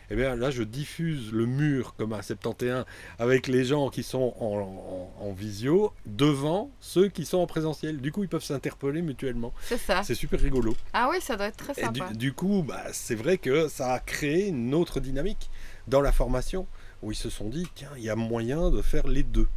[0.10, 2.86] eh bien là je diffuse le mur comme à 71
[3.20, 8.02] avec les gens qui sont en, visio devant ceux qui sont en présentiel.
[8.02, 9.54] Du coup, ils peuvent s'interpeller mutuellement.
[9.62, 10.02] C'est ça.
[10.04, 10.76] C'est super rigolo.
[10.94, 12.10] Ah oui, ça doit être très sympa.
[12.14, 15.50] du, coup, bah, c'est vrai que ça a créé une autre dynamique
[15.90, 16.68] dans la formation
[17.02, 19.48] où ils se sont dit tiens, il y a moyen de faire les deux.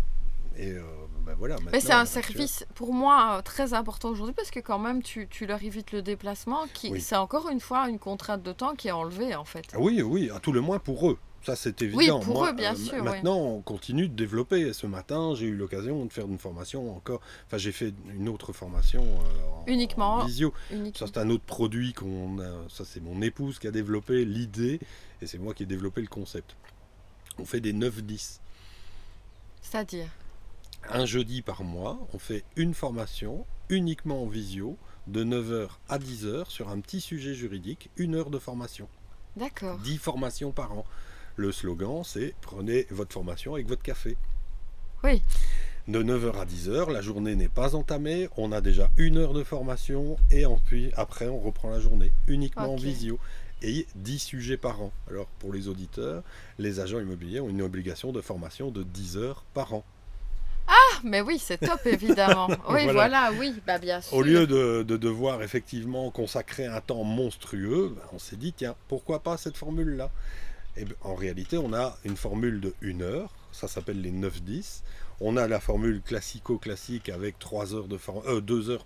[0.56, 0.82] Et euh,
[1.24, 5.02] ben voilà, Mais c'est un service pour moi très important aujourd'hui parce que quand même
[5.02, 6.66] tu, tu leur évites le déplacement.
[6.74, 9.64] Qui, C'est encore une fois une contrainte de temps qui est enlevée en fait.
[9.78, 11.18] Oui, oui, à tout le moins pour eux.
[11.44, 12.20] Ça, c'est évident.
[12.20, 13.02] Oui, pour eux, bien euh, sûr.
[13.02, 14.72] Maintenant, on continue de développer.
[14.72, 17.20] Ce matin, j'ai eu l'occasion de faire une formation encore.
[17.46, 20.54] Enfin, j'ai fait une autre formation en, uniquement visio.
[20.94, 22.68] Ça, c'est un autre produit qu'on a.
[22.68, 24.78] Ça, c'est mon épouse qui a développé l'idée
[25.20, 26.56] et c'est moi qui ai développé le concept.
[27.38, 28.38] On fait des 9-10.
[29.62, 30.08] C'est-à-dire?
[30.88, 34.76] Un jeudi par mois, on fait une formation uniquement en visio
[35.06, 38.88] de 9h à 10h sur un petit sujet juridique, une heure de formation.
[39.36, 39.78] D'accord.
[39.78, 40.84] 10 formations par an.
[41.36, 44.16] Le slogan, c'est prenez votre formation avec votre café.
[45.04, 45.22] Oui.
[45.88, 49.42] De 9h à 10h, la journée n'est pas entamée, on a déjà une heure de
[49.42, 53.18] formation et puis après on reprend la journée uniquement en visio
[53.62, 54.92] et 10 sujets par an.
[55.10, 56.22] Alors pour les auditeurs,
[56.58, 59.84] les agents immobiliers ont une obligation de formation de 10 heures par an.
[60.68, 62.48] Ah, mais oui, c'est top, évidemment.
[62.68, 64.16] Oui, voilà, oui, bah, bien sûr.
[64.16, 69.20] Au lieu de, devoir effectivement consacrer un temps monstrueux, bah, on s'est dit, tiens, pourquoi
[69.20, 70.10] pas cette formule-là?
[70.76, 74.82] Et ben, en réalité, on a une formule de 1 heure, ça s'appelle les 9-10.
[75.20, 78.84] On a la formule classico-classique avec 3 heures de euh, 2 heures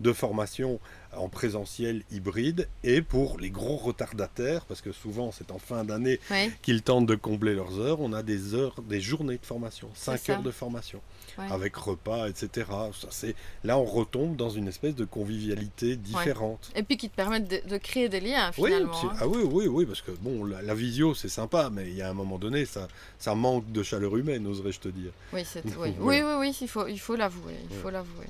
[0.00, 0.78] de formation
[1.16, 2.68] en présentiel hybride.
[2.84, 6.20] Et pour les gros retardataires, parce que souvent c'est en fin d'année
[6.62, 10.28] qu'ils tentent de combler leurs heures, on a des heures, des journées de formation, 5
[10.30, 11.00] heures de formation
[11.38, 12.66] avec repas, etc.
[12.98, 16.70] Ça, c'est, là, on retombe dans une espèce de convivialité différente.
[16.74, 18.92] Et puis qui te permettent de, créer des liens, finalement.
[18.92, 19.16] Oui, hein.
[19.20, 22.10] ah oui, oui, oui, parce que bon, la, visio, c'est sympa, mais il y a
[22.10, 25.10] un moment donné, ça, ça manque de chaleur humaine, oserais-je te dire.
[25.32, 25.42] Oui,
[25.78, 25.94] oui.
[26.00, 27.56] oui, oui, faut, il faut l'avouer.
[27.70, 28.26] Il faut l'avouer.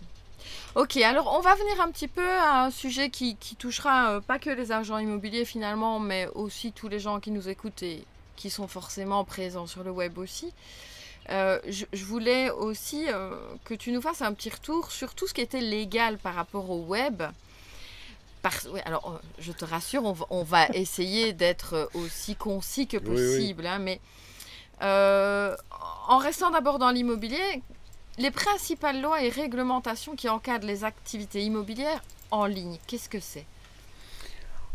[0.75, 4.21] Ok, alors on va venir un petit peu à un sujet qui, qui touchera euh,
[4.21, 8.05] pas que les agents immobiliers finalement, mais aussi tous les gens qui nous écoutent et
[8.37, 10.53] qui sont forcément présents sur le web aussi.
[11.31, 13.31] Euh, je, voulais aussi euh,
[13.65, 16.69] que tu nous fasses un petit retour sur tout ce qui était légal par rapport
[16.69, 17.23] au web.
[18.85, 23.67] Alors, je te rassure, on va, essayer d'être aussi concis que possible.
[23.67, 24.01] Hein, mais
[24.81, 27.63] en restant d'abord dans l'immobilier,
[28.19, 33.47] les principales lois et réglementations qui encadrent les activités immobilières en ligne, qu'est-ce que c'est?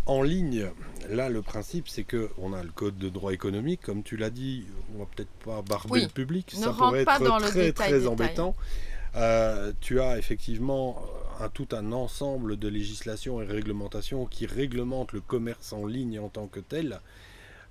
[0.06, 0.68] En ligne,
[1.10, 4.32] là, le principe, c'est que on a le code de droit économique, comme tu l'as
[4.32, 8.56] dit, on va peut-être pas barber le public, ça pourrait être très très embêtant.
[9.16, 11.04] Euh, tu as effectivement
[11.40, 16.30] un, tout un ensemble de législations et réglementations qui réglementent le commerce en ligne en
[16.30, 17.02] tant que tel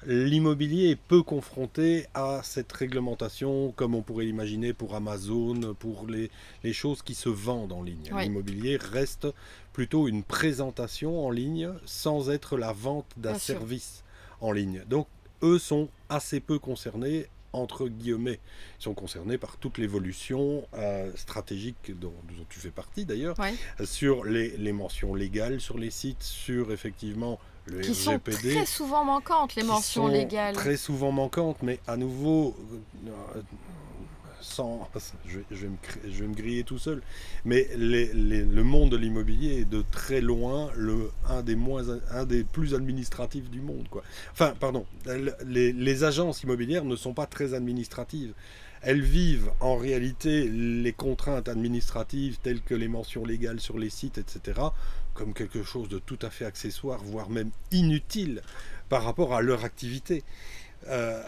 [0.07, 6.31] l'immobilier est peu confronté à cette réglementation comme on pourrait l'imaginer pour Amazon, pour les,
[6.73, 8.11] choses qui se vendent en ligne.
[8.19, 9.27] L'immobilier reste
[9.73, 14.05] plutôt une présentation en ligne sans être la vente d'un service
[14.41, 14.83] en ligne.
[14.89, 15.07] Donc
[15.43, 18.39] eux sont assez peu concernés entre guillemets,
[18.79, 22.15] Ils sont concernés par toute l'évolution euh, stratégique dont,
[22.49, 23.37] tu fais partie d'ailleurs,
[23.83, 27.41] sur les, les, mentions légales sur les sites, sur effectivement
[27.83, 30.55] qui sont très souvent manquantes, les mentions légales.
[30.55, 32.57] Très souvent manquantes, mais à nouveau,
[33.07, 33.41] euh,
[34.41, 34.89] sans,
[35.27, 35.69] je, vais
[36.29, 37.03] me, griller tout seul,
[37.45, 42.45] mais le monde de l'immobilier est de très loin le, un, des moins, un des
[42.45, 43.87] plus administratifs du monde.
[43.91, 44.03] Quoi.
[44.33, 44.87] Enfin, pardon,
[45.47, 48.33] les, les agences immobilières ne sont pas très administratives.
[48.83, 54.17] Elles vivent en réalité les contraintes administratives telles que les mentions légales sur les sites,
[54.17, 54.55] etc
[55.15, 58.43] comme quelque chose de tout à fait accessoire, voire même inutile
[58.89, 60.25] par rapport à leur activité.
[60.89, 61.23] Euh,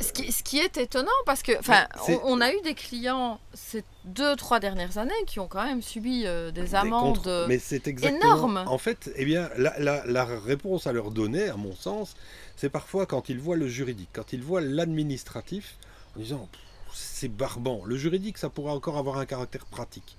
[0.00, 3.38] ce, qui, ce, qui, est étonnant parce que, enfin, on, on, a eu des clients
[3.54, 7.58] ces deux, trois dernières années qui ont quand même subi euh, des amendes des mais
[7.60, 8.64] c'est énormes.
[8.66, 12.16] En fait, eh bien, la, la, la, réponse à leur donner, à mon sens,
[12.56, 15.76] c'est parfois quand ils voient le juridique, quand ils voient l'administratif,
[16.16, 16.48] en disant
[16.92, 17.82] c'est barbant.
[17.84, 20.16] Le juridique, ça pourrait encore avoir un caractère pratique.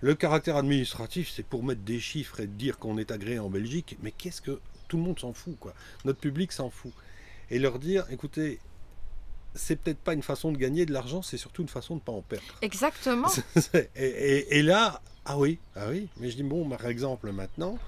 [0.00, 3.96] Le caractère administratif, c'est pour mettre des chiffres et dire qu'on est agréé en Belgique,
[4.02, 5.74] mais qu'est-ce que tout le monde s'en fout, quoi.
[6.04, 6.92] Notre public s'en fout
[7.50, 8.60] et leur dire, écoutez,
[9.54, 12.12] c'est peut-être pas une façon de gagner de l'argent, c'est surtout une façon de pas
[12.12, 12.44] en perdre.
[12.62, 13.28] Exactement.
[13.96, 17.78] et, là, ah oui, ah oui, mais je dis bon, par exemple maintenant,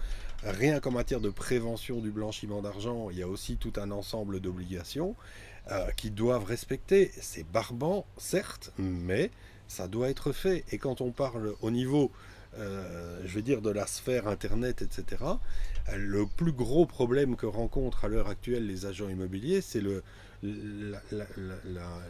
[0.43, 4.41] rien qu'en matière de prévention du blanchiment d'argent, il y a aussi tout un ensemble
[4.41, 5.15] d'obligations
[5.71, 7.11] euh, qui doivent respecter.
[7.21, 9.31] C'est barbant, certes, mais
[9.69, 10.65] ça doit être fait.
[10.73, 12.11] Et quand on parle au niveau
[12.59, 15.23] euh, je veux dire, de la sphère Internet, etc.,
[15.97, 20.03] le plus gros problème que rencontrent à l'heure actuelle les agents immobiliers, c'est le,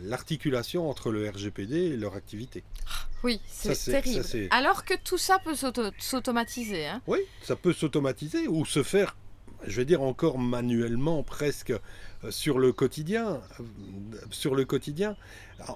[0.03, 2.65] l'articulation entre le RGPD et leur activité.
[3.25, 4.25] Oui, c'est terrible.
[4.51, 5.55] Alors que tout ça peut
[5.99, 6.87] s'automatiser.
[6.87, 7.03] Hein.
[7.07, 9.17] Oui, ça peut s'automatiser ou se faire,
[9.67, 11.73] je vais dire encore manuellement presque
[12.31, 13.41] sur le quotidien,
[14.31, 15.17] sur le quotidien,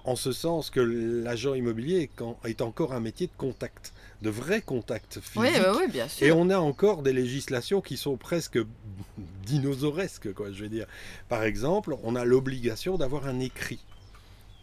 [0.04, 2.10] en ce sens que l'agent immobilier
[2.44, 5.60] est encore un métier de contact de vrais contacts physiques.
[5.60, 6.26] Oui, oui, bien sûr.
[6.26, 8.58] Et on a encore des législations qui sont presque
[9.46, 10.86] dinosauresques, quoi, je vais dire.
[11.28, 13.80] Par exemple, on a l'obligation d'avoir un écrit.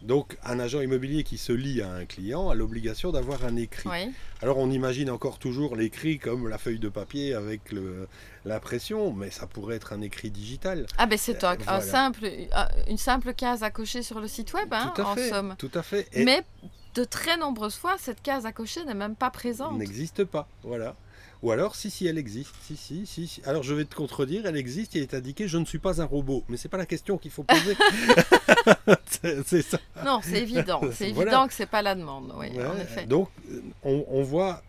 [0.02, 3.88] Donc, un agent immobilier qui se lie à un client a l'obligation d'avoir un écrit.
[4.42, 7.60] Alors, on imagine encore toujours l'écrit comme la feuille de papier avec
[8.44, 10.86] l'impression, mais ça pourrait être un écrit digital.
[10.96, 12.30] Ah, ben c'est un, simple,
[12.88, 15.54] une simple case à cocher sur le site web, hein, tout à en fait, somme.
[15.58, 16.08] Tout à fait.
[16.14, 16.42] mais
[16.94, 19.78] de très nombreuses fois, cette case à cocher n'est même pas présente.
[19.78, 20.96] N'existe pas, voilà.
[21.42, 22.54] Ou alors, si, si, elle existe.
[22.62, 25.64] Si, si, si, Alors, je vais te contredire, elle existe, il est indiqué, je ne
[25.64, 26.44] suis pas un robot.
[26.48, 27.76] Mais c'est pas la question qu'il faut poser.
[29.46, 29.78] c'est ça.
[30.04, 30.82] Non, c'est évident.
[30.92, 33.06] C'est évident que c'est pas la demande, oui, en effet.
[33.06, 33.30] Donc,
[33.82, 34.62] on, voit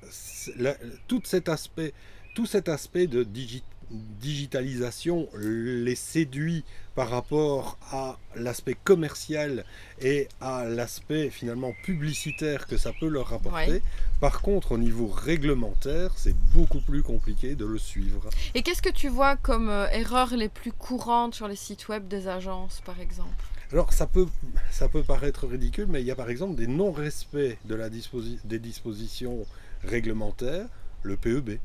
[1.08, 1.94] tout cet aspect,
[2.36, 3.72] tout cet aspect de digitalisation
[4.20, 6.64] digitalisation les séduit
[6.96, 9.66] par rapport à l'aspect commercial
[10.02, 13.82] et à l'aspect finalement publicitaire que ça peut leur rapporter.
[14.20, 18.30] Par contre, au niveau réglementaire, c'est beaucoup plus compliqué de le suivre.
[18.54, 22.08] Et qu'est-ce que tu vois comme euh, erreurs les plus courantes sur les sites web
[22.08, 23.46] des agences, par exemple?
[23.72, 24.28] Alors ça peut,
[24.70, 28.60] ça peut paraître ridicule, mais il y a par exemple des non-respects de la des
[28.60, 29.46] dispositions
[29.84, 30.68] réglementaires,
[31.04, 31.58] le PEB.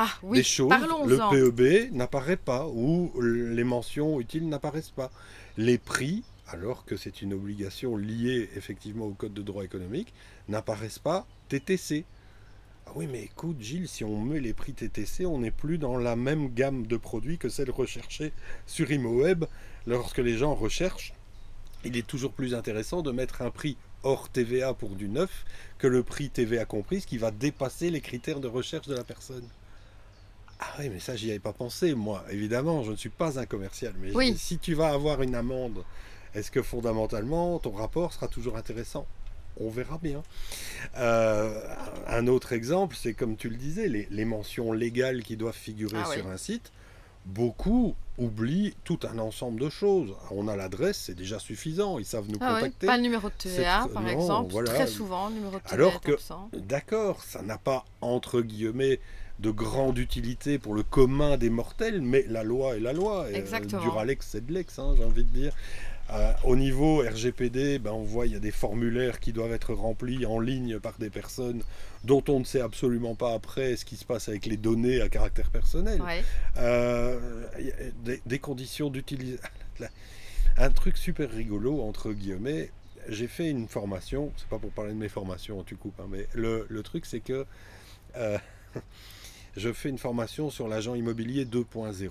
[0.00, 0.72] Ah oui, des choses,
[1.06, 5.10] le PEB n'apparaît pas ou les mentions utiles n'apparaissent pas.
[5.56, 10.14] Les prix, alors que c'est une obligation liée effectivement au code de droit économique,
[10.46, 12.04] n'apparaissent pas TTC.
[12.86, 15.98] Ah oui, mais écoute, Gilles, si on met les prix TTC, on n'est plus dans
[15.98, 18.32] la même gamme de produits que celle recherchée
[18.66, 19.46] sur ImoWeb.
[19.88, 21.12] Lorsque les gens recherchent,
[21.84, 25.44] il est toujours plus intéressant de mettre un prix hors TVA pour du neuf
[25.78, 29.48] que le prix TVA compris, qui va dépasser les critères de recherche de la personne.
[30.60, 32.24] Ah oui, mais ça, j'y avais pas pensé, moi.
[32.30, 33.94] Évidemment, je ne suis pas un commercial.
[34.00, 35.84] Mais si tu vas avoir une amende,
[36.34, 39.06] est-ce que fondamentalement, ton rapport sera toujours intéressant?
[39.60, 40.22] On verra bien.
[40.98, 41.60] Euh,
[42.06, 46.12] un autre exemple, c'est comme tu le disais, les, mentions légales qui doivent figurer ah
[46.12, 46.72] sur un site.
[47.26, 50.14] Beaucoup oublient tout un ensemble de choses.
[50.30, 52.86] On a l'adresse, c'est déjà suffisant, ils savent nous ah contacter.
[52.86, 56.12] Pas le numéro de TVA, par exemple, très souvent, numéro de TVA Alors que,
[56.56, 59.00] d'accord, ça n'a pas, entre guillemets,
[59.38, 63.26] de grande utilité pour le commun des mortels, mais la loi est la loi.
[63.26, 63.82] Euh, Exactement.
[63.82, 65.52] Duralex, c'est de l'ex, hein, j'ai envie de dire.
[66.10, 69.74] Euh, au niveau RGPD, ben, on voit il y a des formulaires qui doivent être
[69.74, 71.62] remplis en ligne par des personnes
[72.02, 75.10] dont on ne sait absolument pas après ce qui se passe avec les données à
[75.10, 76.02] caractère personnel.
[76.56, 77.44] Euh,
[78.04, 79.46] des, des, conditions d'utilisation.
[80.56, 82.70] Un truc super rigolo, entre guillemets.
[83.08, 86.26] J'ai fait une formation, c'est pas pour parler de mes formations, tu coupes, hein, mais
[86.32, 87.46] le, le truc c'est que
[89.58, 92.10] je fais une formation sur l'agent immobilier 2.0.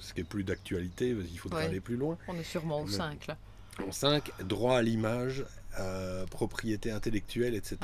[0.00, 2.18] Ce qui est plus d'actualité, il faudra aller plus loin.
[2.28, 3.36] On est sûrement au 5 là.
[3.86, 5.44] En 5, droit à l'image,
[5.78, 7.78] euh, propriété intellectuelle, etc.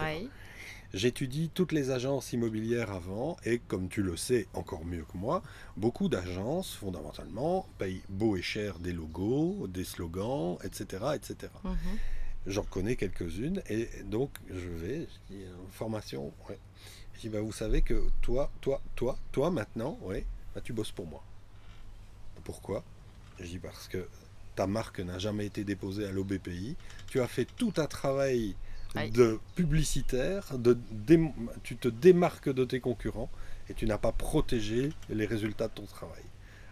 [0.95, 5.43] J'étudie toutes les agences immobilières avant et comme tu le sais encore mieux que moi,
[5.77, 11.05] beaucoup d'agences fondamentalement payent beau et cher des logos, des slogans, etc.
[11.15, 11.53] etc.
[11.65, 11.77] Mhm.
[12.47, 16.59] J'en connais quelques-unes et donc je vais, je dis, formation, ouais.
[17.17, 20.93] Je dis, bah, vous savez que toi, toi, toi, toi maintenant, ouais, bah, tu bosses
[20.93, 21.23] pour moi.
[22.45, 22.85] Pourquoi?
[23.41, 24.07] Je dis parce que
[24.55, 26.77] ta marque n'a jamais été déposée à l'OBPI.
[27.09, 28.55] Tu as fait tout un travail
[29.13, 30.79] de publicitaire, de
[31.63, 33.31] tu te démarques de tes concurrents
[33.69, 36.23] et tu n'as pas protégé les résultats de ton travail.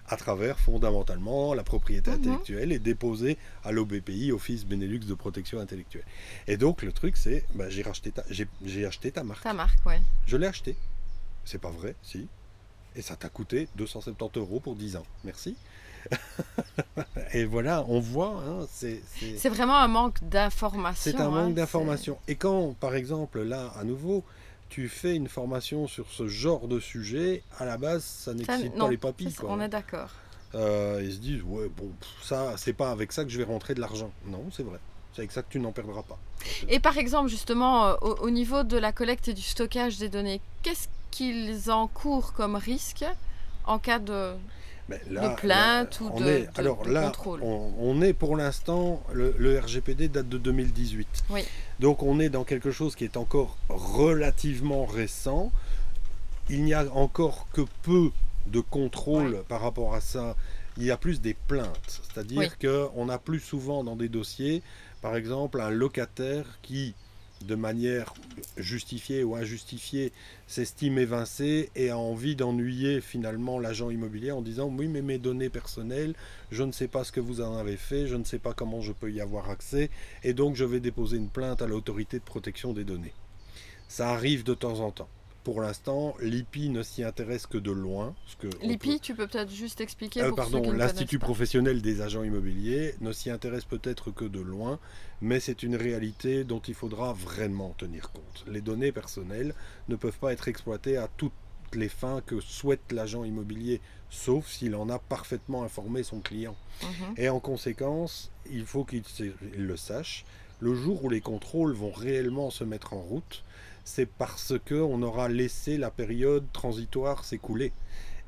[0.08, 2.16] À travers fondamentalement la propriété Mhm.
[2.18, 6.04] intellectuelle est déposée à l'OBPI, Office Benelux de protection intellectuelle.
[6.46, 9.42] Et donc le truc c'est, bah, j'ai racheté ta, j'ai, j'ai acheté ta marque.
[9.42, 10.00] Ta marque, ouais.
[10.26, 10.76] Je l'ai acheté.
[11.44, 12.26] C'est pas vrai, si.
[12.96, 15.06] Et ça t'a coûté 270 euros pour 10 ans.
[15.24, 15.56] Merci.
[17.32, 19.00] Et voilà, on voit, hein, c'est,
[19.48, 21.10] vraiment un manque d'information.
[21.12, 22.18] c'est un hein, manque c'est- d'information.
[22.28, 24.22] Et quand, par exemple, là, à nouveau,
[24.68, 28.88] tu fais une formation sur ce genre de sujet, à la base, ça n'excite pas
[28.88, 29.32] les papilles.
[29.34, 29.50] quoi.
[29.52, 30.10] On est d'accord.
[30.54, 31.90] Euh, ils se disent, ouais, bon,
[32.22, 34.12] ça, c'est pas avec ça que je vais rentrer de l'argent.
[34.26, 34.78] Non, c'est vrai.
[35.12, 36.18] C'est avec ça que tu n'en perdras pas.
[36.68, 40.08] Et par exemple, justement, euh, au, au niveau de la collecte et du stockage des
[40.08, 43.04] données, qu'est-ce qu'ils encourent comme risque
[43.64, 44.32] en cas de...
[44.88, 47.40] Mais De plainte ou on de- est- de- alors de là, contrôle.
[47.42, 51.06] On, on est pour l'instant, le, le RGPD date de 2018.
[51.30, 51.42] Oui.
[51.80, 55.50] Donc on est dans quelque chose qui est encore relativement récent.
[56.50, 58.10] Il n'y a encore que peu
[58.46, 60.36] de contrôle par rapport à ça.
[60.76, 62.00] Il y a plus des plaintes.
[62.12, 62.68] C'est-à-dire Oui.
[62.68, 64.62] qu'on a plus souvent dans des dossiers,
[65.00, 66.94] par exemple, un locataire qui,
[67.46, 68.14] de manière
[68.56, 70.12] justifiée ou injustifiée,
[70.46, 75.50] s'estime évincé et a envie d'ennuyer finalement l'agent immobilier en disant oui mais mes données
[75.50, 76.14] personnelles,
[76.50, 78.80] je ne sais pas ce que vous en avez fait, je ne sais pas comment
[78.80, 79.90] je peux y avoir accès
[80.22, 83.14] et donc je vais déposer une plainte à l'autorité de protection des données.
[83.88, 85.08] Ça arrive de temps en temps.
[85.44, 88.14] Pour l'instant, l'IPI ne s'y intéresse que de loin.
[88.62, 93.12] L'IPI, tu peux peut-être juste expliquer euh, pour pardon, l'Institut professionnel des agents immobiliers ne
[93.12, 94.80] s'y intéresse peut-être que de loin,
[95.20, 98.44] mais c'est une réalité dont il faudra vraiment tenir compte.
[98.48, 99.54] Les données personnelles
[99.88, 101.32] ne peuvent pas être exploitées à toutes
[101.74, 106.56] les fins que souhaite l'agent immobilier, sauf s'il en a parfaitement informé son client.
[106.82, 107.14] Mhm.
[107.18, 109.02] Et en conséquence, il faut qu'il
[109.56, 110.24] le sache,
[110.60, 113.43] le jour où les contrôles vont réellement se mettre en route,
[113.84, 117.72] c'est parce qu'on aura laissé la période transitoire s'écouler.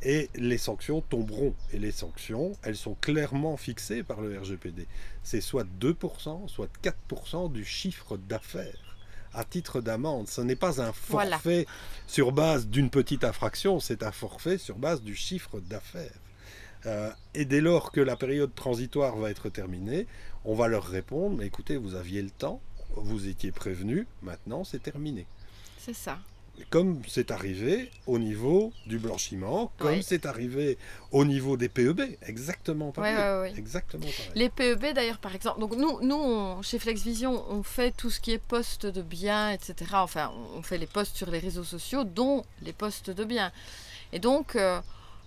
[0.02, 1.54] Et les sanctions tomberont.
[1.72, 4.86] Et les sanctions, elles sont clairement fixées par le RGPD.
[5.22, 8.96] C'est soit 2%, soit 4% du chiffre d'affaires
[9.32, 10.28] à titre d'amende.
[10.28, 11.36] Ce n'est pas un Voilà.
[11.36, 11.66] forfait
[12.06, 16.20] sur base d'une petite infraction, c'est un forfait sur base du chiffre d'affaires.
[16.86, 20.06] Euh, et dès lors que la période transitoire va être terminée,
[20.44, 22.60] on va leur répondre, écoutez, vous aviez le temps,
[22.96, 25.26] vous étiez prévenu, maintenant c'est terminé.
[25.86, 26.18] C'est ça.
[26.70, 30.02] Comme c'est arrivé au niveau du blanchiment, comme Oui.
[30.02, 30.78] c'est arrivé
[31.12, 33.52] au niveau des PEB, exactement pareil.
[33.58, 34.30] Exactement pareil.
[34.34, 38.20] Les PEB d'ailleurs par exemple, donc nous, nous on- chez FlexVision on fait tout ce
[38.20, 39.74] qui est poste de biens, etc.
[39.96, 43.52] Enfin on fait les posts sur les réseaux sociaux dont les posts de biens.
[44.12, 44.80] Et donc euh,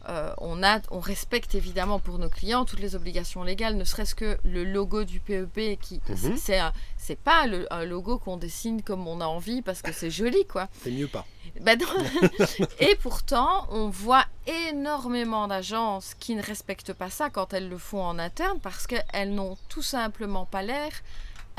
[0.08, 4.16] euh, on, a, on respecte évidemment pour nos clients toutes les obligations légales, ne serait-ce
[4.16, 6.38] que le logo du PEB qui Mhm.
[6.38, 6.60] c'est
[6.98, 10.46] c'est pas le- un logo qu'on dessine comme on a envie parce que c'est joli
[10.48, 10.70] quoi.
[10.84, 11.26] C'est mieux pas.
[11.62, 11.74] Bah.
[12.80, 14.26] Et pourtant, on voit
[14.70, 19.34] énormément d'agences qui ne respectent pas ça quand elles le font en interne parce qu'elles
[19.34, 20.92] n'ont tout simplement pas l'air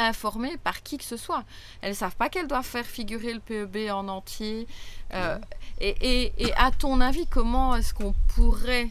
[0.08, 1.44] informées par qui que ce soit.
[1.82, 4.66] Elles ne savent pas qu'elles doivent faire figurer le PEB en entier.
[5.14, 5.38] Euh,
[5.80, 8.88] et, et- et à ton avis, comment est-ce qu'on pourrait...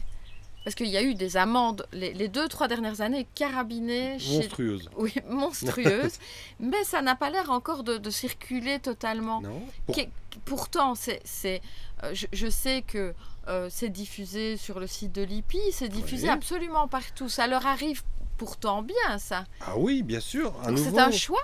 [0.62, 4.36] Parce qu'il y a eu des amendes les, les deux, trois dernières années carabinées chez
[4.40, 4.90] Monstrueuse.
[4.98, 6.18] oui, monstrueuse,
[6.60, 9.40] mais ça n'a pas l'air encore de, de circuler totalement.
[9.40, 10.08] Non Pour- Qui-
[10.44, 11.60] Pourtant, c'est, c'est,
[12.04, 13.14] euh, je, je sais que
[13.48, 16.32] euh, c'est diffusé sur le site de l'IPI, c'est diffusé Oui.
[16.32, 17.28] absolument partout.
[17.30, 18.02] Ça leur arrive
[18.40, 19.44] pourtant bien, ça.
[19.60, 20.54] Ah oui, bien sûr.
[20.62, 21.42] À Donc nouveau, c'est un choix?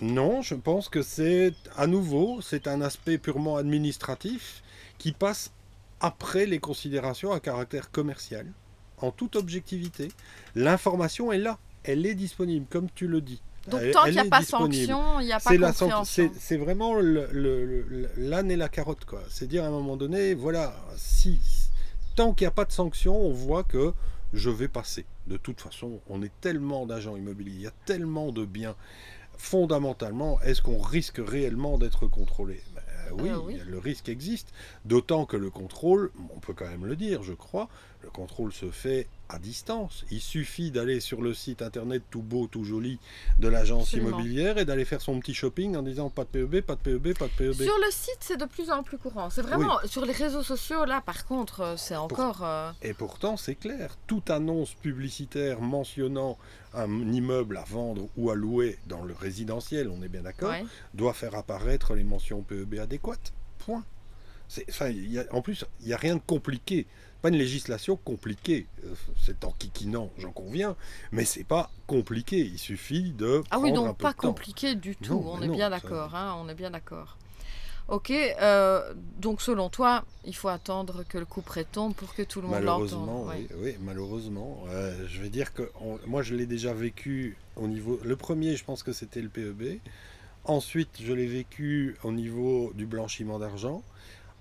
[0.00, 4.64] Non, je pense que c'est à nouveau, c'est un aspect purement administratif
[4.98, 5.52] qui passe
[6.00, 8.46] après les considérations à caractère commercial,
[8.98, 10.08] en toute objectivité.
[10.56, 13.40] L'information est là, elle est disponible, comme tu le dis.
[13.68, 14.74] Donc Elle- tant qu'il n'y a pas disponible.
[14.86, 16.32] sanction, il n'y a pas compréhension.
[16.36, 19.22] c'est vraiment le- le- le- l'âne et la carotte, quoi.
[19.28, 21.38] C'est dire à un moment donné, voilà, si
[22.16, 23.92] tant qu'il n'y a pas de sanction, on voit que
[24.32, 25.06] je vais passer.
[25.26, 28.76] De toute façon, on est tellement d'agents immobiliers, il y a tellement de biens.
[29.36, 32.62] Fondamentalement, est-ce qu'on risque réellement d'être contrôlé?
[32.74, 32.82] Ben,
[33.22, 33.60] oui, Euh, oui.
[33.66, 34.52] le risque existe.
[34.84, 37.68] D'autant que le contrôle, on peut quand même le dire, je crois,
[38.04, 40.04] le contrôle se fait à distance.
[40.10, 42.98] Il suffit d'aller sur le site internet tout beau, tout joli
[43.38, 46.74] de l'agence immobilière et d'aller faire son petit shopping en disant pas de PEB, pas
[46.74, 47.54] de PEB, pas de PEB.
[47.54, 49.30] Sur le site, c'est de plus en plus courant.
[49.30, 51.00] C'est vraiment sur les réseaux sociaux là.
[51.00, 52.40] Par contre, euh, c'est encore.
[52.44, 56.36] euh, Et pourtant, c'est clair, toute annonce publicitaire mentionnant
[56.74, 60.64] un immeuble à vendre ou à louer dans le résidentiel, on est bien d'accord, ouais.
[60.92, 63.32] doit faire apparaître les mentions PEB adéquates.
[63.58, 63.84] Point.
[64.68, 66.86] Enfin, il y a- en plus, il n'y a rien de compliqué.
[67.24, 68.66] Pas une législation compliquée.
[68.84, 70.76] Euh, C'est enquiquinant, j'en conviens,
[71.10, 72.36] mais c'est pas compliqué.
[72.40, 75.14] Il suffit de Ah oui, donc pas compliqué du tout.
[75.14, 76.14] Non, on est non, bien d'accord.
[76.14, 77.16] hein, on est bien d'accord.
[77.88, 82.20] Ok, euh, donc selon toi, il faut attendre que le coup près tombe pour que
[82.20, 83.06] tout le monde l'entende?
[83.06, 84.64] Malheureusement, oui, oui, malheureusement.
[84.68, 87.98] Euh, je vais dire que on- moi, je l'ai déjà vécu au niveau.
[88.04, 89.80] Le premier, je pense que c'était le PEB.
[90.44, 93.82] Ensuite, je l'ai vécu au niveau du blanchiment d'argent.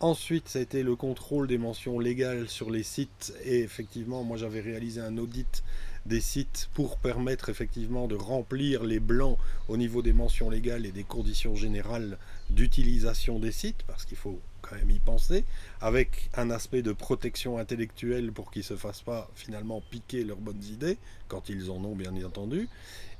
[0.03, 3.33] Ensuite, ça a été le contrôle des mentions légales sur les sites.
[3.45, 5.63] Et effectivement, moi, j'avais réalisé un audit
[6.05, 9.37] des sites pour permettre effectivement de remplir les blancs
[9.69, 12.17] au niveau des mentions légales et des conditions générales
[12.49, 15.45] d'utilisation des sites, parce qu'il faut quand même y penser,
[15.79, 20.35] avec un aspect de protection intellectuelle pour qu'ils ne se fassent pas finalement piquer leurs
[20.35, 20.97] bonnes idées,
[21.29, 22.67] quand ils en ont bien entendu.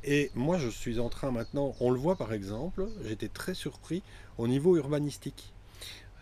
[0.04, 4.04] Et moi, je suis en train maintenant, on le voit par exemple, j'étais très surpris
[4.38, 5.53] au niveau urbanistique,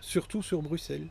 [0.01, 1.07] surtout sur Bruxelles.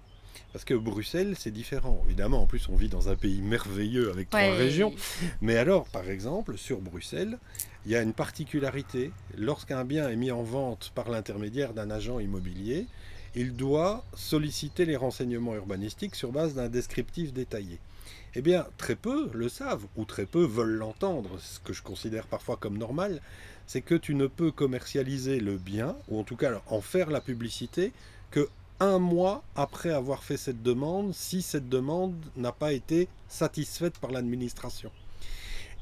[0.52, 2.02] Parce que Bruxelles, c'est différent.
[2.06, 4.92] Évidemment, en plus, on vit dans un pays merveilleux avec trois régions.
[5.40, 7.38] Mais alors, par exemple, sur Bruxelles,
[7.86, 9.12] il y a une particularité.
[9.36, 12.86] Lorsqu'un bien est mis en vente par l'intermédiaire d'un agent immobilier,
[13.36, 17.78] il doit solliciter les renseignements urbanistiques sur base d'un descriptif détaillé.
[18.34, 22.26] Eh bien, très peu le savent, ou très peu veulent l'entendre, ce que je considère
[22.26, 23.20] parfois comme normal,
[23.66, 27.20] c'est que tu ne peux commercialiser le bien, ou en tout cas en faire la
[27.20, 27.92] publicité,
[28.30, 28.48] que
[28.80, 34.10] un mois après avoir fait cette demande, si cette demande n'a pas été satisfaite par
[34.10, 34.90] l'administration.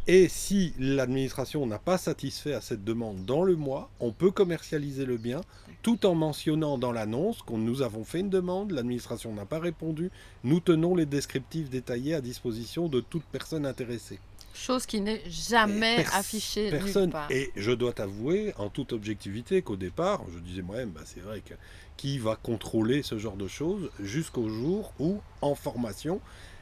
[0.06, 5.04] Et si l'administration n'a pas satisfait à cette demande dans le mois, on peut commercialiser
[5.04, 5.42] le bien
[5.82, 10.10] tout en mentionnant dans l'annonce qu'on nous avons fait une demande, l'administration n'a pas répondu,
[10.44, 14.18] nous tenons les descriptifs détaillés à disposition de toute personne intéressée.
[14.54, 17.02] Chose qui n'est jamais pers- affichée personne.
[17.04, 17.30] nulle part.
[17.30, 21.42] Et je dois t'avouer, en toute objectivité, qu'au départ, je disais moi-même, bah, c'est vrai
[21.42, 21.54] que
[21.98, 26.20] qui va contrôler ce genre de choses jusqu'au jour où, en formation,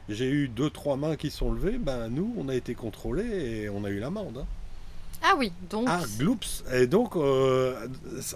[0.09, 3.69] j'ai eu deux, trois mains qui sont levées, ben nous, on a été contrôlés et
[3.69, 4.39] on a eu l'amende.
[4.39, 4.45] hein.
[5.23, 7.87] Ah oui, donc Ah, gloops Et donc, euh,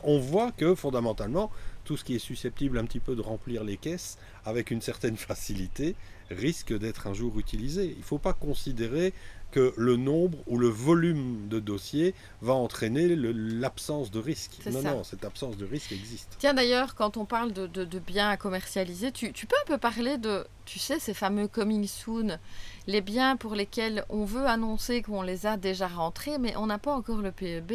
[0.03, 1.51] on voit que fondamentalement,
[1.85, 5.17] tout ce qui est susceptible un petit peu de remplir les caisses avec une certaine
[5.17, 5.95] facilité
[6.29, 7.85] risque d'être un jour utilisé.
[7.95, 9.13] Il ne faut pas considérer
[9.51, 14.57] que le nombre ou le volume de dossiers va entraîner l'absence de risque.
[14.71, 14.91] Non, ça.
[14.93, 16.35] non, cette absence de risque existe.
[16.39, 19.67] Tiens d'ailleurs, quand on parle de, de- de biens à commercialiser, tu, tu peux un
[19.67, 22.39] peu parler de, tu sais, ces fameux coming soon,
[22.87, 26.77] les biens pour lesquels on veut annoncer qu'on les a déjà rentrés, mais on n'a
[26.79, 27.73] pas encore le PEB.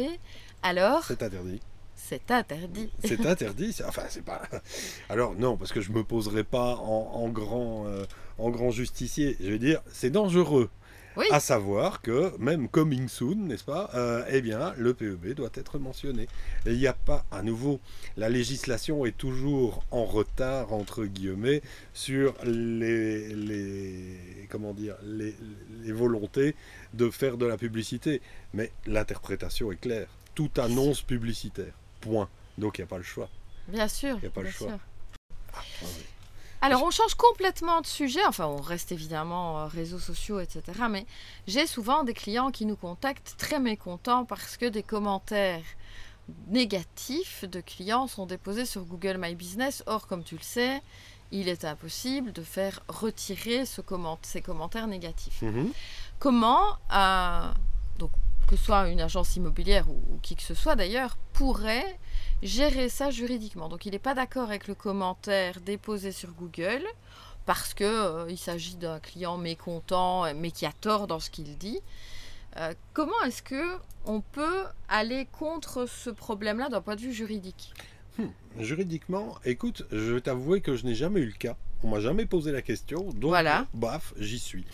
[0.63, 1.61] Alors, C'est interdit.
[1.95, 2.89] c'est interdit.
[3.03, 3.75] C'est interdit.
[3.87, 4.41] Enfin, c'est pas.
[5.09, 8.05] Alors non, parce que je me poserai pas en, en grand, euh,
[8.39, 9.37] en grand justicier.
[9.39, 10.69] Je vais dire, c'est dangereux.
[11.17, 11.25] Oui.
[11.31, 15.79] À savoir que même coming soon, n'est-ce pas euh, Eh bien, le PEB doit être
[15.79, 16.27] mentionné.
[16.67, 17.79] Et il n'y a pas, à nouveau,
[18.17, 21.63] la législation est toujours en retard entre guillemets
[21.93, 25.35] sur les, les comment dire, les,
[25.81, 26.55] les volontés
[26.93, 28.21] de faire de la publicité.
[28.53, 30.07] Mais l'interprétation est claire.
[30.35, 31.73] Toute annonce publicitaire.
[32.01, 32.29] Point.
[32.59, 33.29] Donc il n'y a pas le choix.
[33.67, 34.19] Bien sûr.
[34.21, 34.77] Y a pas le choix.
[35.53, 36.05] Ah oui.
[36.61, 38.25] Alors, on change complètement de sujet.
[38.27, 40.63] Enfin, on reste évidemment euh, réseaux sociaux, etc.
[40.89, 41.05] Mais
[41.45, 45.61] j'ai souvent des clients qui nous contactent très mécontents parce que des commentaires
[46.47, 49.83] négatifs de clients sont déposés sur Google My Business.
[49.85, 50.81] Or, comme tu le sais,
[51.31, 55.41] il est impossible de faire retirer ce comment- ces commentaires négatifs.
[55.41, 55.71] Mhm.
[56.19, 57.51] Comment, euh,
[58.47, 61.99] que ce soit une agence immobilière ou, ou qui que ce soit d'ailleurs, pourrait
[62.41, 63.69] gérer ça juridiquement.
[63.69, 66.83] Donc il n'est pas d'accord avec le commentaire déposé sur Google
[67.45, 71.79] parce que euh, s'agit d'un client mécontent mais qui a tort dans ce qu'il dit.
[72.57, 77.73] Euh, comment est-ce que on peut aller contre ce problème-là d'un point de vue juridique?
[78.59, 81.55] Juridiquement, écoute, je vais t'avouer que je n'ai jamais eu le cas.
[81.83, 83.03] On m'a jamais posé la question.
[83.11, 83.67] Donc, Voilà.
[83.73, 84.65] baf, j'y suis.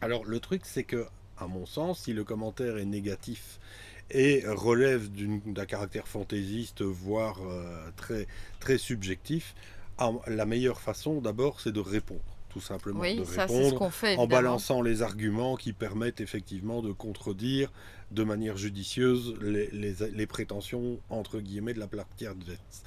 [0.00, 1.06] Alors, le truc, c'est que,
[1.42, 3.58] à mon sens, si le commentaire est négatif
[4.10, 5.08] et relève
[5.46, 8.26] d'un caractère fantaisiste, voire euh, très,
[8.60, 9.54] très subjectif,
[10.26, 12.20] la meilleure façon, d'abord, c'est de répondre.
[12.50, 13.00] Tout simplement.
[13.00, 14.16] Oui, de ça c'est ce répondre fait.
[14.18, 17.72] en balançant les arguments qui permettent effectivement de contredire
[18.10, 22.82] de manière judicieuse les, les- les prétentions entre guillemets de la partie adverse.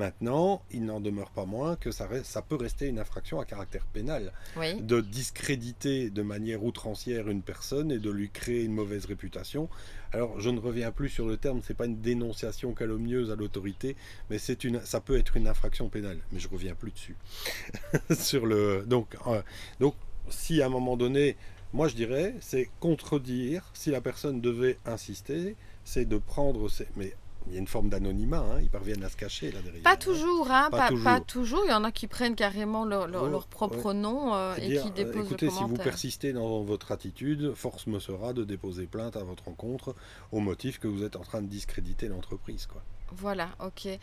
[0.00, 3.44] Maintenant, il n'en demeure pas moins que ça, reste- ça peut rester une infraction à
[3.44, 4.80] caractère pénal Oui.
[4.80, 9.68] de discréditer de manière outrancière une personne et de lui créer une mauvaise réputation.
[10.12, 13.94] Alors, je ne reviens plus sur le terme, c'est pas une dénonciation calomnieuse à l'autorité,
[14.30, 16.20] mais c'est une, ça peut être une infraction pénale.
[16.32, 17.16] Mais je reviens plus dessus.
[18.18, 19.42] sur le, donc, euh,
[19.80, 19.94] donc,
[20.30, 21.36] si à un moment donné,
[21.74, 23.70] moi je dirais, c'est contredire.
[23.74, 27.12] Si la personne devait insister, c'est de prendre, ses- mais
[27.46, 29.82] il y a une forme d'anonymat, hein, ils parviennent à se cacher là derrière.
[29.82, 31.04] Pas toujours, hein, Pas pas, toujours.
[31.04, 31.62] pas toujours.
[31.64, 34.68] Il y en a qui prennent carrément leur, leur- Oh, leur propre nom euh, et
[34.68, 38.44] qui euh, déposent écoutez, le si vous persistez dans votre attitude, force me sera de
[38.44, 39.94] déposer plainte à votre encontre
[40.32, 42.66] au motif que vous êtes en train de discréditer l'entreprise.
[42.66, 42.82] quoi.
[43.12, 43.86] Voilà, ok.
[43.86, 43.98] Et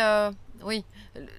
[0.00, 0.30] euh,
[0.64, 0.84] oui,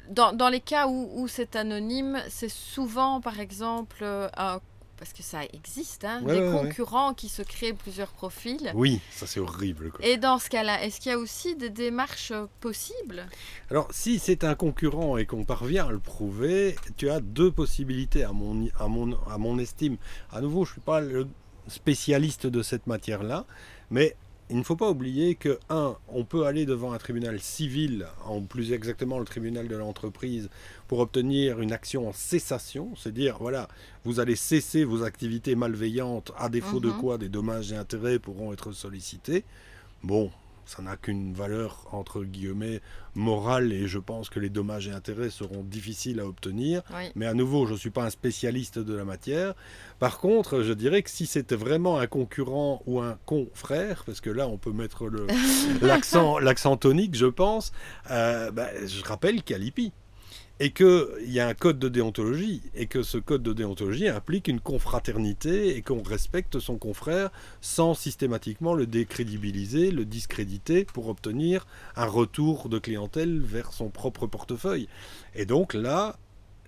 [0.09, 4.03] dans, dans les cas où, où c'est anonyme, c'est souvent, par exemple,
[4.35, 4.59] un-
[4.97, 6.59] parce que ça existe, hein, Ouais, des ouais, ouais.
[6.69, 8.71] concurrents qui se créent plusieurs profils.
[8.75, 9.91] Oui, ça c'est horrible.
[9.91, 10.05] quoi.
[10.05, 13.27] Et dans ce cas-là, est-ce qu'il y a aussi des démarches euh, possibles?
[13.69, 18.23] Alors, si c'est un concurrent et qu'on parvient à le prouver, tu as deux possibilités
[18.23, 19.97] à mon, à mon, à mon estime.
[20.31, 21.27] À nouveau, je ne suis pas le
[21.67, 23.45] spécialiste de cette matière-là,
[23.91, 24.15] mais
[24.49, 28.41] il ne faut pas oublier que, un, on peut aller devant un tribunal civil, en
[28.41, 30.49] plus exactement le tribunal de l'entreprise,
[30.87, 33.67] pour obtenir une action en cessation, c'est dire, voilà,
[34.05, 36.93] vous allez cesser vos activités malveillantes, à défaut de Mhm.
[36.93, 39.43] quoi des dommages et intérêts pourront être sollicités.
[40.03, 40.31] Bon,
[40.68, 42.82] ça n'a qu'une valeur, entre guillemets,
[43.15, 46.84] morale, et je pense que les dommages et intérêts seront difficiles à obtenir.
[46.93, 47.09] Oui.
[47.15, 49.55] Mais à nouveau, je ne suis pas un spécialiste de la matière.
[49.99, 54.30] Par contre, je dirais que si c'était vraiment un concurrent ou un confrère, parce que
[54.30, 55.09] là, on peut mettre
[56.41, 57.72] l'accent tonique, je pense,
[58.11, 59.93] euh, bah, je rappelle qu'il y a l'IPI.
[60.59, 64.47] Et qu'il y a un code de déontologie, et que ce code de déontologie implique
[64.47, 67.29] une confraternité, et qu'on respecte son confrère
[67.61, 74.25] sans systématiquement le décrédibiliser, le discréditer, pour obtenir un retour de clientèle vers son propre
[74.25, 74.87] portefeuille.
[75.35, 76.17] Et donc là,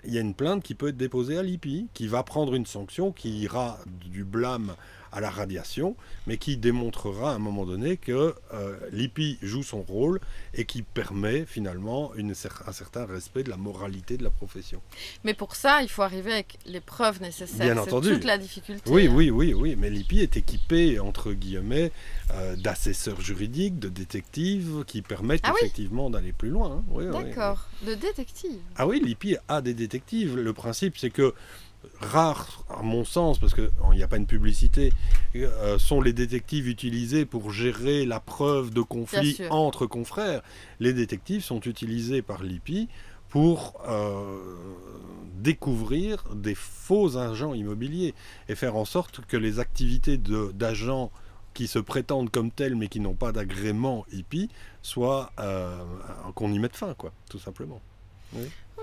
[0.06, 2.66] il y a une plainte qui peut être déposée à l'IPI, qui va prendre une
[2.66, 3.80] sanction qui ira
[4.12, 4.76] du blâme
[5.12, 5.96] à la radiation,
[6.28, 10.20] mais qui démontrera à un moment donné que euh, l'IPI joue son rôle
[10.54, 12.34] et qui permet finalement une
[12.68, 14.82] un certain respect de la moralité de la profession.
[15.24, 17.66] Mais pour ça, il faut arriver avec les preuves nécessaires.
[17.66, 18.14] Bien C'est entendu.
[18.14, 18.90] toute la difficulté.
[18.90, 19.14] Oui, hein.
[19.14, 21.92] oui, oui, oui, mais l'IPI est équipé, entre guillemets,
[22.34, 26.78] euh, d'assesseurs juridiques, de détectives, qui permettent Ah oui effectivement d'aller plus loin.
[26.78, 26.84] hein.
[26.92, 27.06] Oui.
[27.12, 27.68] D'accord.
[27.86, 28.60] De détective.
[28.76, 30.36] Ah oui, l'IPI a des détectives.
[30.38, 31.34] Le principe, c'est que
[32.00, 34.94] rares, à mon sens, parce qu'il n'y a pas une publicité,
[35.36, 40.42] euh, sont les détectives utilisés pour gérer la preuve de conflit entre confrères.
[40.80, 42.88] Les détectives sont utilisés par l'IPI
[43.30, 44.38] pour euh,
[45.36, 48.14] découvrir des faux agents immobiliers
[48.48, 51.12] et faire en sorte que les activités d'agents
[51.54, 54.50] qui se prétendent comme tels mais qui n'ont pas d'agrément IPI
[54.82, 55.78] soient euh,
[56.36, 57.82] qu'on y mette fin, quoi, tout simplement.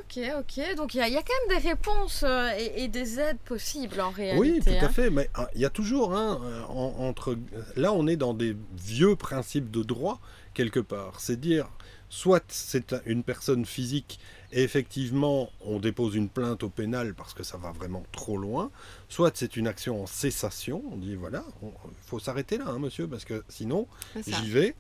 [0.01, 0.77] Ok, ok.
[0.77, 3.19] Donc il y, a- il y a quand même des réponses euh, et, et des
[3.19, 4.41] aides possibles en réalité.
[4.41, 4.89] Oui, tout à hein.
[4.89, 5.11] fait.
[5.11, 7.37] Mais ah, il y a toujours, hein, euh, en- entre.
[7.77, 10.21] Là, on est dans des vieux principes de droit
[10.55, 11.21] quelque part.
[11.21, 11.69] C'est dire,
[12.09, 14.19] soit c'est un- une personne physique
[14.53, 18.71] et effectivement on dépose une plainte au pénal parce que ça va vraiment trop loin,
[19.09, 20.83] soit c'est une action en cessation.
[20.93, 21.71] On dit voilà, il
[22.07, 23.89] faut s'arrêter là, hein, monsieur, parce que sinon
[24.27, 24.75] j'y vais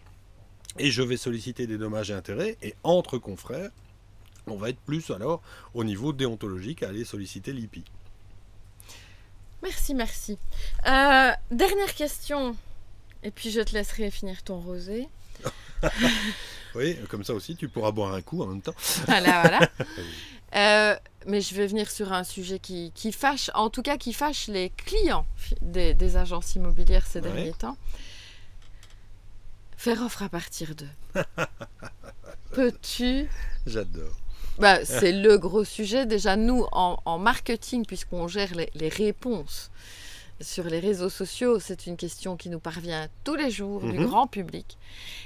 [0.78, 3.70] et je vais solliciter des dommages et intérêts et entre confrères.
[4.48, 5.42] On va être plus alors
[5.74, 7.84] au niveau déontologique à aller solliciter l'IPI.
[9.62, 10.38] Merci, merci.
[10.86, 12.56] Euh, dernière question.
[13.22, 15.08] Et puis je te laisserai finir ton rosé.
[16.74, 18.74] Oui, comme ça aussi, tu pourras boire un coup en même temps.
[19.06, 19.60] Voilà, voilà.
[20.54, 24.12] Euh, mais je vais venir sur un sujet qui, qui fâche, en tout cas qui
[24.12, 25.26] fâche les clients
[25.60, 27.30] des, des agences immobilières ces Ouais.
[27.32, 27.76] derniers temps.
[29.76, 30.88] Faire offre à partir d'eux.
[32.52, 33.28] Peux-tu
[33.66, 34.16] J'adore.
[34.58, 36.06] Bah, c'est le gros sujet.
[36.06, 39.70] Déjà, nous, en, en marketing, puisqu'on gère les, les réponses
[40.40, 44.06] sur les réseaux sociaux, c'est une question qui nous parvient tous les jours du Mhm.
[44.06, 44.76] grand public.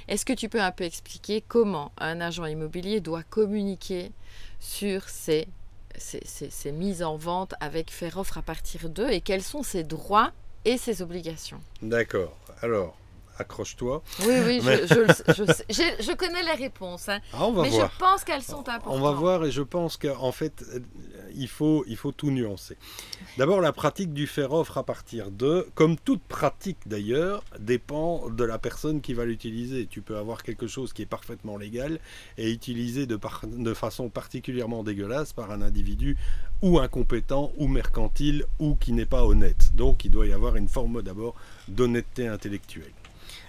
[0.07, 4.11] Est-ce que tu peux un peu expliquer comment un agent immobilier doit communiquer
[4.59, 5.47] sur ses,
[5.97, 9.63] ses- ses- ses mises en vente avec faire offre à partir d'eux et quels sont
[9.63, 10.31] ses droits
[10.63, 11.59] et ses obligations?
[11.81, 12.37] D'accord.
[12.61, 12.95] Alors,
[13.37, 14.03] accroche-toi.
[14.21, 17.91] Oui, oui, Mais- je, connais les réponses, hein, Ah, on va mais voir.
[17.93, 18.87] je pense qu'elles sont importantes.
[18.87, 20.79] On va voir et je pense qu'en fait, euh,
[21.33, 22.77] il faut, il faut tout nuancer.
[23.37, 28.43] D'abord, la pratique du faire offre à partir de, comme toute pratique d'ailleurs, dépend de
[28.43, 29.87] la personne qui va l'utiliser.
[29.87, 31.99] Tu peux avoir quelque chose qui est parfaitement légal
[32.37, 36.17] et utilisé de, par- de façon particulièrement dégueulasse par un individu
[36.61, 39.71] ou incompétent ou mercantile ou qui n'est pas honnête.
[39.75, 41.33] Donc, il doit y avoir une forme d'abord
[41.67, 42.91] d'honnêteté intellectuelle.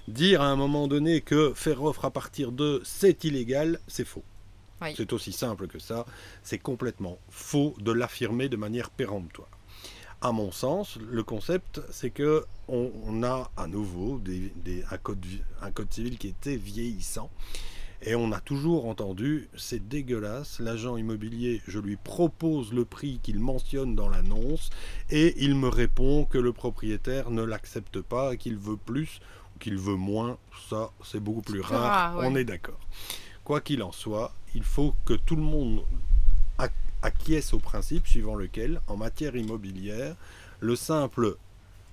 [0.09, 4.25] Dire à un moment donné que faire offre à partir de c'est illégal, c'est faux.
[4.81, 4.89] Oui.
[4.97, 6.05] C'est aussi simple que ça.
[6.43, 9.49] C'est complètement faux de l'affirmer de manière péremptoire.
[10.21, 14.99] À mon sens, le concept, c'est que on, on a à nouveau des- des- un,
[14.99, 15.25] code,
[15.61, 17.31] un code civil qui était vieillissant.
[18.05, 23.39] Et on a toujours entendu, c'est dégueulasse, l'agent immobilier, je lui propose le prix qu'il
[23.39, 24.71] mentionne dans l'annonce,
[25.11, 29.21] et il me répond que le propriétaire ne l'accepte pas, qu'il veut plus,
[29.63, 30.37] qu'il veut moins,
[30.69, 32.81] ça c'est beaucoup plus rare, on est d'accord.
[33.45, 35.85] Quoi qu'il en soit, il faut que tout le monde
[37.03, 40.15] acquiesce au principe suivant lequel, en matière immobilière,
[40.61, 41.37] le simple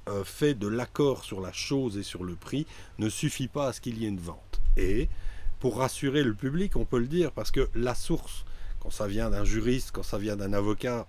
[0.08, 2.68] euh, fait de l'accord sur la chose et sur le prix
[3.00, 4.62] ne suffit pas à ce qu'il y ait une vente.
[4.78, 5.10] Et
[5.60, 8.46] pour rassurer le public, on peut le dire, parce que la source,
[8.80, 11.08] quand ça vient d'un juriste, quand ça vient d'un avocat,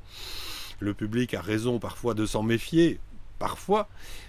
[0.80, 2.98] le public a raison parfois de s'en méfier,
[3.40, 3.88] parfois,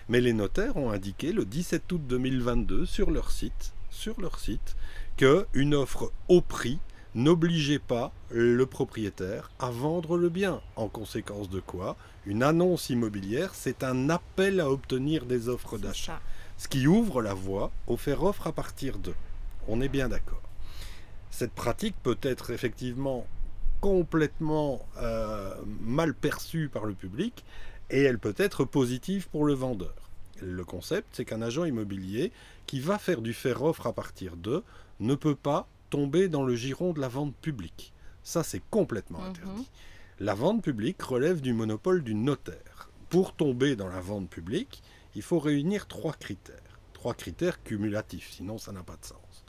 [0.10, 4.76] mais les notaires ont indiqué le 17 août 2022 sur leur site, sur leur site,
[5.18, 6.80] que une offre au prix
[7.14, 10.62] n'obligeait pas le propriétaire à vendre le bien.
[10.78, 16.22] En conséquence de quoi, une annonce immobilière, c'est un appel à obtenir des offres d'achat.
[16.58, 19.14] Ce qui ouvre la voie au faire offre à partir de.
[19.68, 20.42] On est bien d'accord.
[21.32, 23.26] Cette pratique peut être effectivement
[23.82, 27.44] complètement euh, mal perçue par le public
[27.92, 29.94] et elle peut être positive pour le vendeur.
[30.42, 32.32] Le concept, c'est qu'un agent immobilier
[32.66, 34.64] qui va faire du faire offre à partir de
[35.00, 37.94] ne peut pas tomber dans le giron de la vente publique.
[38.24, 39.30] Ça, c'est complètement mhm.
[39.30, 39.70] interdit.
[40.20, 42.90] La vente publique relève du monopole du notaire.
[43.10, 44.82] Pour tomber dans la vente publique,
[45.16, 46.80] il faut réunir trois critères.
[46.94, 49.44] Trois critères cumulatifs, sinon ça n'a pas de sens.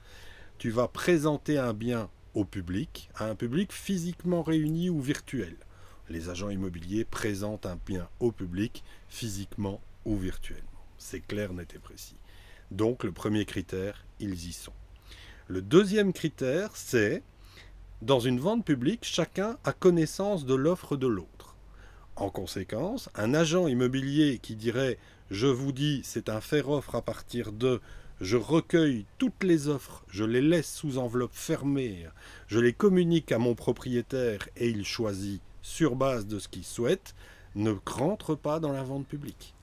[0.59, 5.57] Tu vas présenter un bien au public, à un public physiquement réuni ou virtuel.
[6.13, 10.69] Les agents immobiliers présentent un bien au public physiquement ou virtuellement.
[10.99, 12.17] C'est clair, net et précis.
[12.71, 14.75] Donc le premier critère, ils y sont.
[15.49, 17.23] Le deuxième critère, c'est
[18.03, 21.57] dans une vente publique, chacun a connaissance de l'offre de l'autre.
[22.17, 24.99] En conséquence, un agent immobilier qui dirait
[25.31, 27.81] je vous dis c'est un faire offre à partir de
[28.21, 32.07] je recueille toutes les offres, je les laisse sous enveloppe fermée,
[32.49, 37.15] je les communique à mon propriétaire et il choisit sur base de ce qu'il souhaite,
[37.55, 39.55] ne rentre pas dans la vente publique.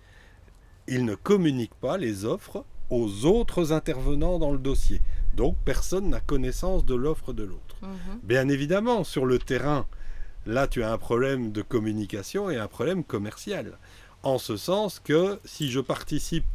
[0.88, 5.02] Il ne communique pas les offres aux autres intervenants dans le dossier.
[5.36, 7.78] Donc personne n'a connaissance de l'offre de l'autre.
[7.82, 8.20] Mhm.
[8.24, 9.86] Bien évidemment, sur le terrain,
[10.46, 13.78] là tu as un problème de communication et un problème commercial.
[14.24, 16.46] En ce sens que si je participe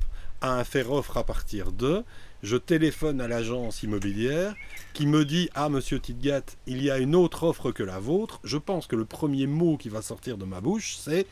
[0.40, 2.05] à un faire offre à partir de,
[2.45, 4.55] je téléphone à l'agence immobilière
[4.92, 8.38] qui me dit Ah, monsieur Tidgat, il y a une autre offre que la vôtre.
[8.45, 11.26] Je pense que le premier mot qui va sortir de ma bouche, c'est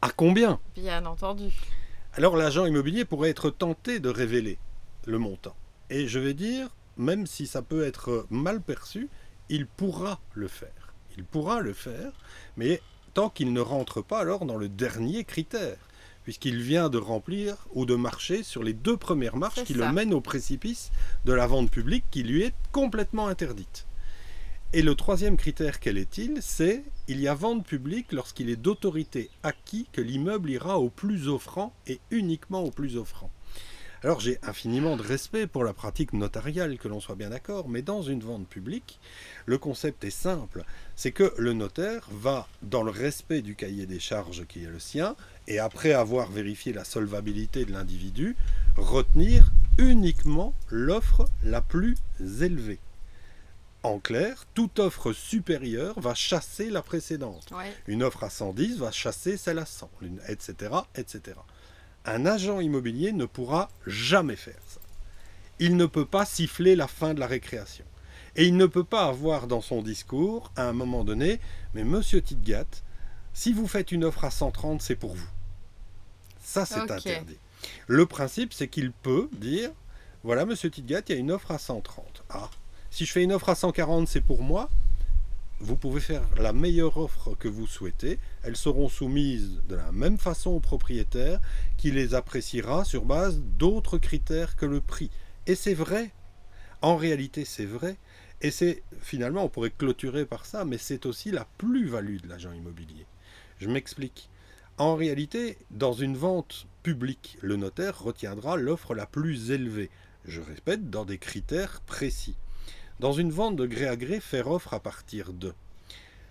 [0.00, 0.58] À combien?
[0.74, 1.52] Bien entendu.
[2.14, 4.58] Alors l'agent immobilier pourrait être tenté de révéler
[5.04, 5.54] le montant.
[5.90, 9.10] Et je vais dire, même si ça peut être mal perçu,
[9.50, 10.94] il pourra le faire.
[11.18, 12.12] Il pourra le faire,
[12.56, 12.80] mais
[13.12, 15.76] tant qu'il ne rentre pas alors dans le dernier critère,
[16.26, 20.12] puisqu'il vient de remplir ou de marcher sur les deux premières marches qui le mènent
[20.12, 20.90] au précipice
[21.24, 23.86] de la vente publique qui lui est complètement interdite.
[24.72, 26.38] Et le troisième critère, quel est-il?
[26.42, 31.28] C'est il y a vente publique lorsqu'il est d'autorité acquis que l'immeuble ira au plus
[31.28, 33.30] offrant et uniquement au plus offrant.
[34.06, 37.82] Alors j'ai infiniment de respect pour la pratique notariale, que l'on soit bien d'accord, mais
[37.82, 39.00] dans une vente publique,
[39.46, 40.62] le concept est simple,
[40.94, 44.78] c'est que le notaire va, dans le respect du cahier des charges qui est le
[44.78, 45.16] sien,
[45.48, 48.36] et après avoir vérifié la solvabilité de l'individu,
[48.76, 51.96] retenir uniquement l'offre la plus
[52.40, 52.78] élevée.
[53.82, 57.52] En clair, toute offre supérieure va chasser la précédente.
[57.88, 59.90] Une offre à 110 va chasser celle à 100,
[60.28, 61.34] etc., etc
[62.06, 64.80] un agent immobilier ne pourra jamais faire ça.
[65.58, 67.84] Il ne peut pas siffler la fin de la récréation.
[68.36, 71.40] Et il ne peut pas avoir dans son discours, à un moment donné,
[71.74, 72.66] mais monsieur Tidgat,
[73.32, 75.28] si vous faites une offre à 130, c'est pour vous.
[76.42, 77.38] Ça, c'est interdit.
[77.86, 79.70] Le principe, c'est qu'il peut dire,
[80.22, 82.24] voilà, monsieur Tidgat, il y a une offre à 130.
[82.30, 82.50] Ah,
[82.90, 84.70] si je fais une offre à 140, c'est pour moi
[85.60, 88.18] vous pouvez faire la meilleure offre que vous souhaitez.
[88.42, 91.40] Elles seront soumises de la même façon au propriétaire
[91.78, 95.10] qui les appréciera sur base d'autres critères que le prix.
[95.46, 96.10] Et c'est vrai.
[96.82, 97.96] En réalité, c'est vrai.
[98.42, 102.52] Et c'est finalement, on pourrait clôturer par ça, mais c'est aussi la plus-value de l'agent
[102.52, 103.06] immobilier.
[103.58, 104.28] Je m'explique.
[104.76, 109.88] En réalité, dans une vente publique, le notaire retiendra l'offre la plus élevée.
[110.26, 112.36] Je répète, dans des critères précis.
[112.98, 115.52] Dans une vente de gré à gré, faire offre à partir de.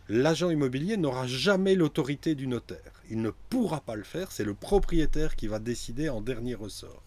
[0.10, 3.04] L'agent immobilier n'aura jamais l'autorité du notaire.
[3.12, 7.04] Il ne pourra pas le faire, c'est le propriétaire qui va décider en dernier ressort.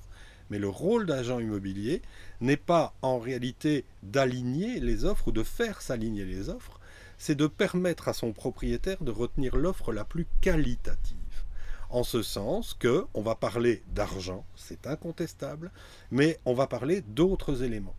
[0.49, 2.03] Mais le rôle d'agent immobilier
[2.41, 6.79] n'est pas en réalité d'aligner les offres ou de faire s'aligner les offres,
[7.19, 11.17] c'est de permettre à son propriétaire de retenir l'offre la plus qualitative.
[11.91, 15.73] En ce sens que on va parler d'argent, c'est incontestable,
[16.13, 17.97] mais on va parler d'autres éléments.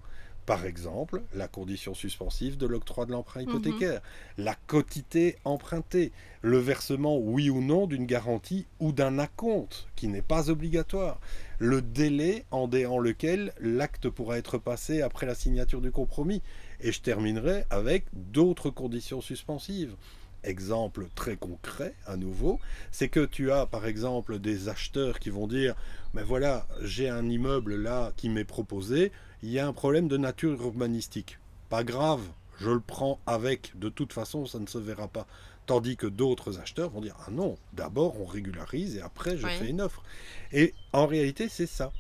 [0.50, 4.02] Par exemple, la condition suspensive de l'octroi de l'emprunt hypothécaire,
[4.39, 10.24] la quotité empruntée, le versement oui ou non d'une garantie ou d'un acompte qui n'est
[10.24, 11.22] pas obligatoire,
[11.60, 16.41] le délai en déant lequel l'acte pourra être passé après la signature du compromis.
[16.82, 19.95] Et je terminerai avec d'autres conditions suspensives.
[20.43, 22.60] Exemple très concret, à nouveau,
[22.91, 25.76] c'est que tu as par exemple des acheteurs qui vont dire
[26.16, 29.12] Mais voilà, j'ai un immeuble là qui m'est proposé,
[29.42, 31.40] il y a un problème de nature urbanistique.
[31.70, 32.22] Pas grave,
[32.60, 35.28] je le prends avec, de toute façon, ça ne se verra pas.
[35.66, 39.70] Tandis que d'autres acheteurs vont dire Ah non, d'abord on régularise et après je fais
[39.70, 40.04] une offre.
[40.52, 41.92] Et en réalité, c'est ça.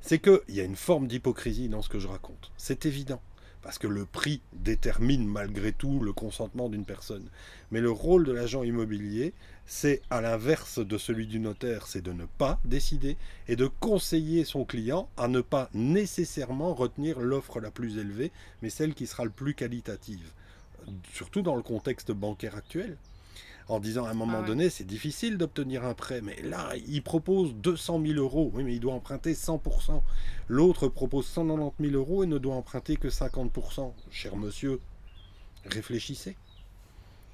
[0.00, 2.52] C'est qu'il y a une forme d'hypocrisie dans ce que je raconte.
[2.56, 3.20] C'est évident
[3.62, 7.28] parce que le prix détermine malgré tout le consentement d'une personne.
[7.72, 9.34] Mais le rôle de l'agent immobilier,
[9.66, 13.16] c'est à l'inverse de celui du notaire, c'est de ne pas décider
[13.48, 18.30] et de conseiller son client à ne pas nécessairement retenir l'offre la plus élevée,
[18.62, 20.32] mais celle qui sera le plus qualitative.
[21.12, 22.96] Surtout dans le contexte bancaire actuel
[23.68, 27.02] en disant à un moment ah donné, c'est difficile d'obtenir un prêt, mais là, il
[27.02, 30.02] propose 200 000 euros, oui, mais il doit emprunter 100%.
[30.48, 33.92] L'autre propose 190 000 euros et ne doit emprunter que 50%.
[34.10, 34.80] Cher monsieur,
[35.64, 36.36] réfléchissez.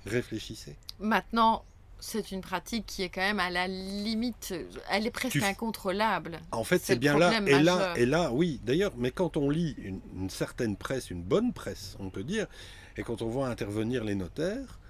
[0.07, 0.77] Réfléchissez.
[0.99, 1.65] Maintenant,
[2.03, 4.53] c'est une pratique qui est quand même à la limite,
[4.91, 6.41] elle est presque incontrôlable.
[6.51, 8.61] En fait, c'est bien là et, là, et là, oui.
[8.65, 12.49] D'ailleurs, mais quand on lit une, une, certaine presse, une bonne presse, on peut dire,
[12.97, 14.81] et quand on voit intervenir les notaires,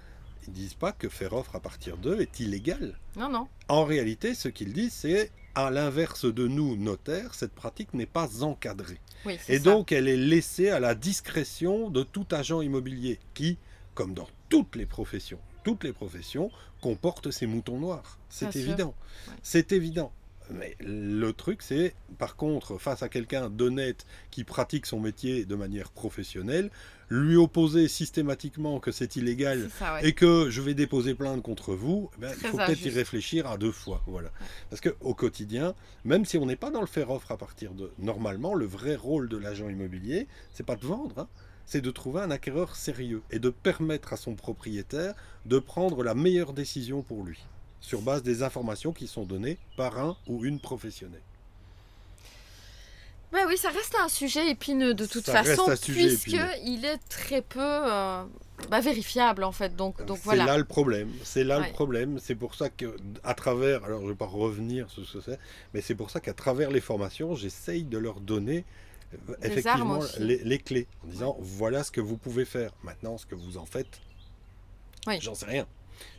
[0.47, 2.97] ils disent pas que faire offre à partir d'eux est illégal.
[3.15, 3.47] Non, non.
[3.67, 8.43] En réalité, ce qu'ils disent, c'est à l'inverse de nous, notaires, cette pratique n'est pas
[8.43, 8.99] encadrée.
[9.47, 13.59] et donc, elle est laissée à la discrétion de tout agent immobilier qui,
[13.93, 16.51] comme dans toutes les professions, toutes les professions
[16.81, 18.19] comportent ces moutons noirs.
[18.29, 18.93] C'est évident.
[19.41, 20.11] C'est évident.
[20.49, 25.55] Mais le truc, c'est, par contre, face à quelqu'un d'honnête qui pratique son métier de
[25.55, 26.69] manière professionnelle,
[27.09, 29.69] lui opposer systématiquement que c'est illégal
[30.01, 33.47] et que je vais déposer plainte contre vous, eh ben, il faut peut-être y réfléchir
[33.47, 34.03] à deux fois.
[34.07, 34.31] Voilà.
[34.69, 37.91] Parce qu'au quotidien, même si on n'est pas dans le faire offre à partir de.
[37.99, 41.19] Normalement, le vrai rôle de l'agent immobilier, c'est pas de vendre.
[41.19, 41.27] Hein,
[41.65, 45.13] c'est de trouver un acquéreur sérieux et de permettre à son propriétaire
[45.45, 47.45] de prendre la meilleure décision pour lui
[47.83, 51.21] sur base des informations qui sont données par un ou une professionnelle.
[53.33, 58.23] Bah oui, ça reste un sujet épineux de toute façon, puisqu'il est très peu euh,
[58.69, 59.75] bah, vérifiable en fait.
[59.75, 60.43] Donc, donc voilà.
[60.43, 61.09] C'est là le problème.
[61.23, 62.19] C'est là le problème.
[62.19, 65.23] C'est pour ça que, à travers, alors je ne vais pas revenir sur ce que
[65.31, 65.39] c'est,
[65.73, 68.65] mais c'est pour ça qu'à travers les formations, j'essaye de leur donner
[69.41, 72.71] effectivement les, clés en disant voilà ce que vous pouvez faire.
[72.83, 74.01] Maintenant, ce que vous en faites,
[75.19, 75.67] j'en sais rien.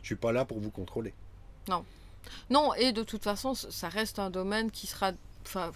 [0.01, 1.13] Je suis pas là pour vous contrôler.
[1.67, 1.85] Non.
[2.49, 5.11] Non, et de toute façon, ça reste un domaine qui sera.
[5.45, 5.71] Enfin,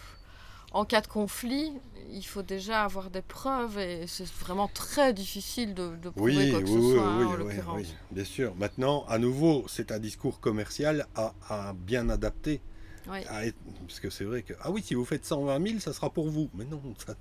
[0.72, 1.74] en cas de conflit,
[2.12, 6.68] il faut déjà avoir des preuves et c'est vraiment très difficile de, prouver quoi que
[6.68, 8.56] ce soit, hein, oui, en oui, bien sûr.
[8.56, 12.62] Maintenant, à nouveau, c'est un discours commercial à, bien adapter.
[13.06, 16.30] Parce que c'est vrai que, ah oui, si vous faites 120 000, ça sera pour
[16.30, 16.50] vous.
[16.54, 17.16] Mais non, ça,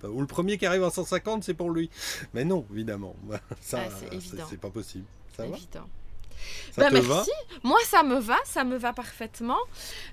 [0.00, 0.08] pas.
[0.08, 1.90] Ou le premier qui arrive à 150, c'est pour lui.
[2.32, 3.14] Mais non, évidemment.
[3.60, 3.80] Ça,
[4.48, 5.04] c'est pas possible.
[5.36, 5.86] Ça évident.
[6.76, 7.30] Bah, merci.
[7.62, 9.58] Moi, ça me va, ça me va parfaitement.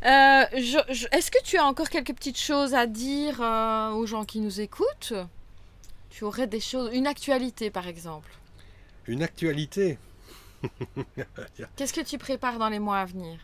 [0.05, 4.39] Euh, est-ce que tu as encore quelques petites choses à dire euh, aux gens qui
[4.39, 5.13] nous écoutent?
[6.09, 8.31] Tu aurais des choses, une actualité par exemple
[9.07, 9.97] Une actualité?
[11.75, 13.39] Qu'est-ce que tu prépares dans les mois à venir?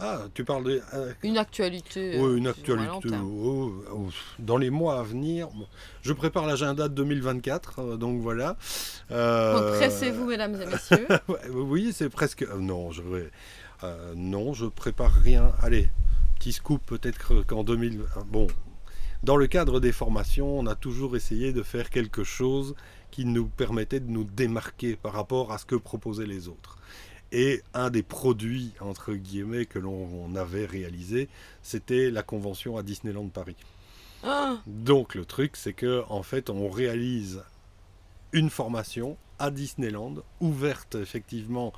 [0.00, 0.80] Ah, tu parles de...
[0.94, 2.18] Euh, une actualité.
[2.20, 3.10] Oui, une actualité.
[3.20, 5.48] Oh, oh, dans les mois à venir,
[6.02, 8.56] je prépare l'agenda de 2024, euh, donc voilà.
[9.10, 9.76] Euh...
[9.76, 11.08] Pressez-vous, mesdames et messieurs?
[11.52, 12.42] oui, c'est presque...
[12.42, 13.02] Euh, non, je...
[14.14, 15.50] non, je prépare rien.
[15.62, 15.90] Allez,
[16.38, 18.02] petit scoop peut-être qu'en 2000...
[18.26, 18.46] Bon,
[19.24, 22.76] dans le cadre des formations, on a toujours essayé de faire quelque chose
[23.10, 26.77] qui nous permettait de nous démarquer par rapport à ce que proposaient les autres.
[27.30, 31.28] Et un des produits, entre guillemets, que l'on avait réalisé,
[31.62, 33.56] c'était la convention à Disneyland Paris.
[34.24, 34.56] Ah.
[34.66, 37.42] Donc le truc, c'est que en fait, on réalise
[38.32, 41.72] une formation à Disneyland, ouverte effectivement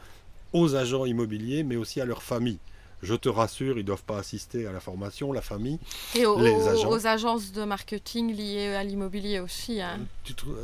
[0.52, 2.58] aux agents immobiliers, mais aussi à leurs familles.
[3.02, 5.78] Je te rassure, ils ne doivent pas assister à la formation, la famille.
[6.14, 9.80] Et aux, agences de marketing liées à l'immobilier aussi.
[9.80, 10.00] Hein.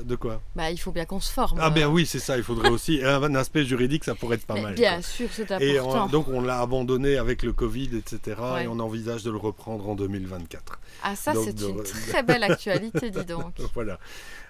[0.04, 0.40] de quoi?
[0.54, 1.58] Bah, Il faut bien qu'on se forme.
[1.60, 3.00] Ah ben oui, c'est ça, il faudrait aussi.
[3.02, 4.74] Un aspect juridique, ça pourrait être pas mal.
[4.74, 6.08] Bien sûr, c'est important.
[6.08, 8.36] Et donc on l'a abandonné avec le Covid, etc.
[8.62, 10.78] Et on envisage de le reprendre en 2024.
[11.02, 13.54] Ah ça, c'est une très belle actualité, dis donc.
[13.74, 13.98] voilà.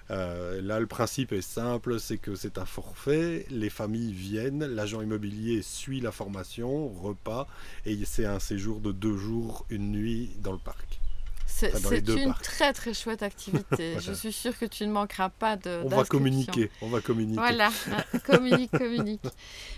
[0.09, 5.01] Euh, là, le principe est simple, c'est que c'est un forfait, les familles viennent, l'agent
[5.01, 7.47] immobilier suit la formation, repas,
[7.85, 11.01] et c'est un séjour de deux jours, une nuit dans le parc.
[11.47, 11.71] C'est
[12.07, 12.43] une parcs.
[12.43, 13.95] très très chouette activité.
[13.99, 15.81] Je suis sûre que tu ne manqueras pas de.
[15.85, 17.39] On va communiquer, on va communiquer.
[17.39, 17.69] Voilà,
[18.25, 19.23] communique, communique.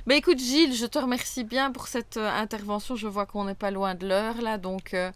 [0.06, 2.96] Mais écoute Gilles, je te remercie bien pour cette euh, intervention.
[2.96, 5.12] Je vois qu'on n'est pas loin de l'heure là, donc euh,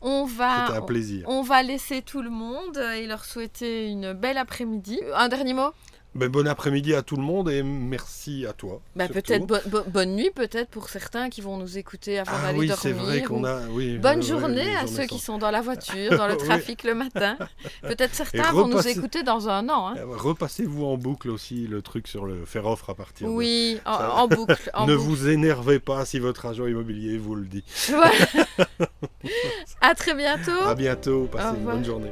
[0.00, 1.24] on va C'était un plaisir.
[1.28, 4.98] on va laisser tout le monde et leur souhaiter une belle après-midi.
[5.14, 5.72] Un dernier mot?
[6.18, 8.80] Ben, bon après-midi à tout le monde et merci à toi.
[8.96, 9.12] Surtout.
[9.14, 12.58] Peut-être bo- bo- bonne nuit peut-être pour certains qui vont nous écouter avant Ah d'aller
[12.58, 12.82] oui, dormir.
[12.82, 13.60] c'est vrai qu'on ou- a.
[13.70, 17.36] Oui, Bonne journée à ceux qui sont- dans la voiture, dans le trafic le matin.
[17.82, 19.88] Peut-être certains vont nous écouter dans un an.
[19.88, 19.94] hein.
[19.98, 23.80] Euh, Repassez-vous en boucle aussi le truc sur le faire offre à partir de- Oui,
[23.86, 24.70] en, Ça- en boucle.
[24.74, 25.06] en ne boucle.
[25.08, 27.64] vous énervez pas si votre agent immobilier vous le dit.
[27.88, 28.10] Voilà.
[29.80, 30.50] à très bientôt.
[30.66, 31.76] À bientôt, Au passez une revoir.
[31.76, 32.10] bonne journée.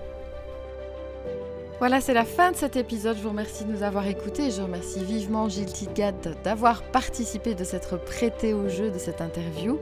[1.78, 3.18] Voilà, c'est la fin de cet épisode.
[3.18, 4.50] Je vous remercie de nous avoir écoutés.
[4.50, 6.12] Je remercie vivement Gilles Tidgat
[6.42, 9.78] d'avoir participé, de s'être prêté au jeu de cette interview.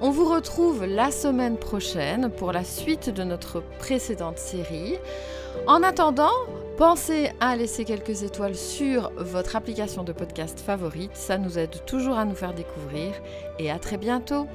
[0.00, 4.94] On vous retrouve la semaine prochaine pour la suite de notre précédente série.
[5.66, 6.32] En attendant,
[6.78, 11.10] pensez à laisser quelques étoiles sur votre application de podcast favorite.
[11.14, 13.12] Ça nous aide toujours à nous faire découvrir.
[13.58, 14.46] Et à très bientôt.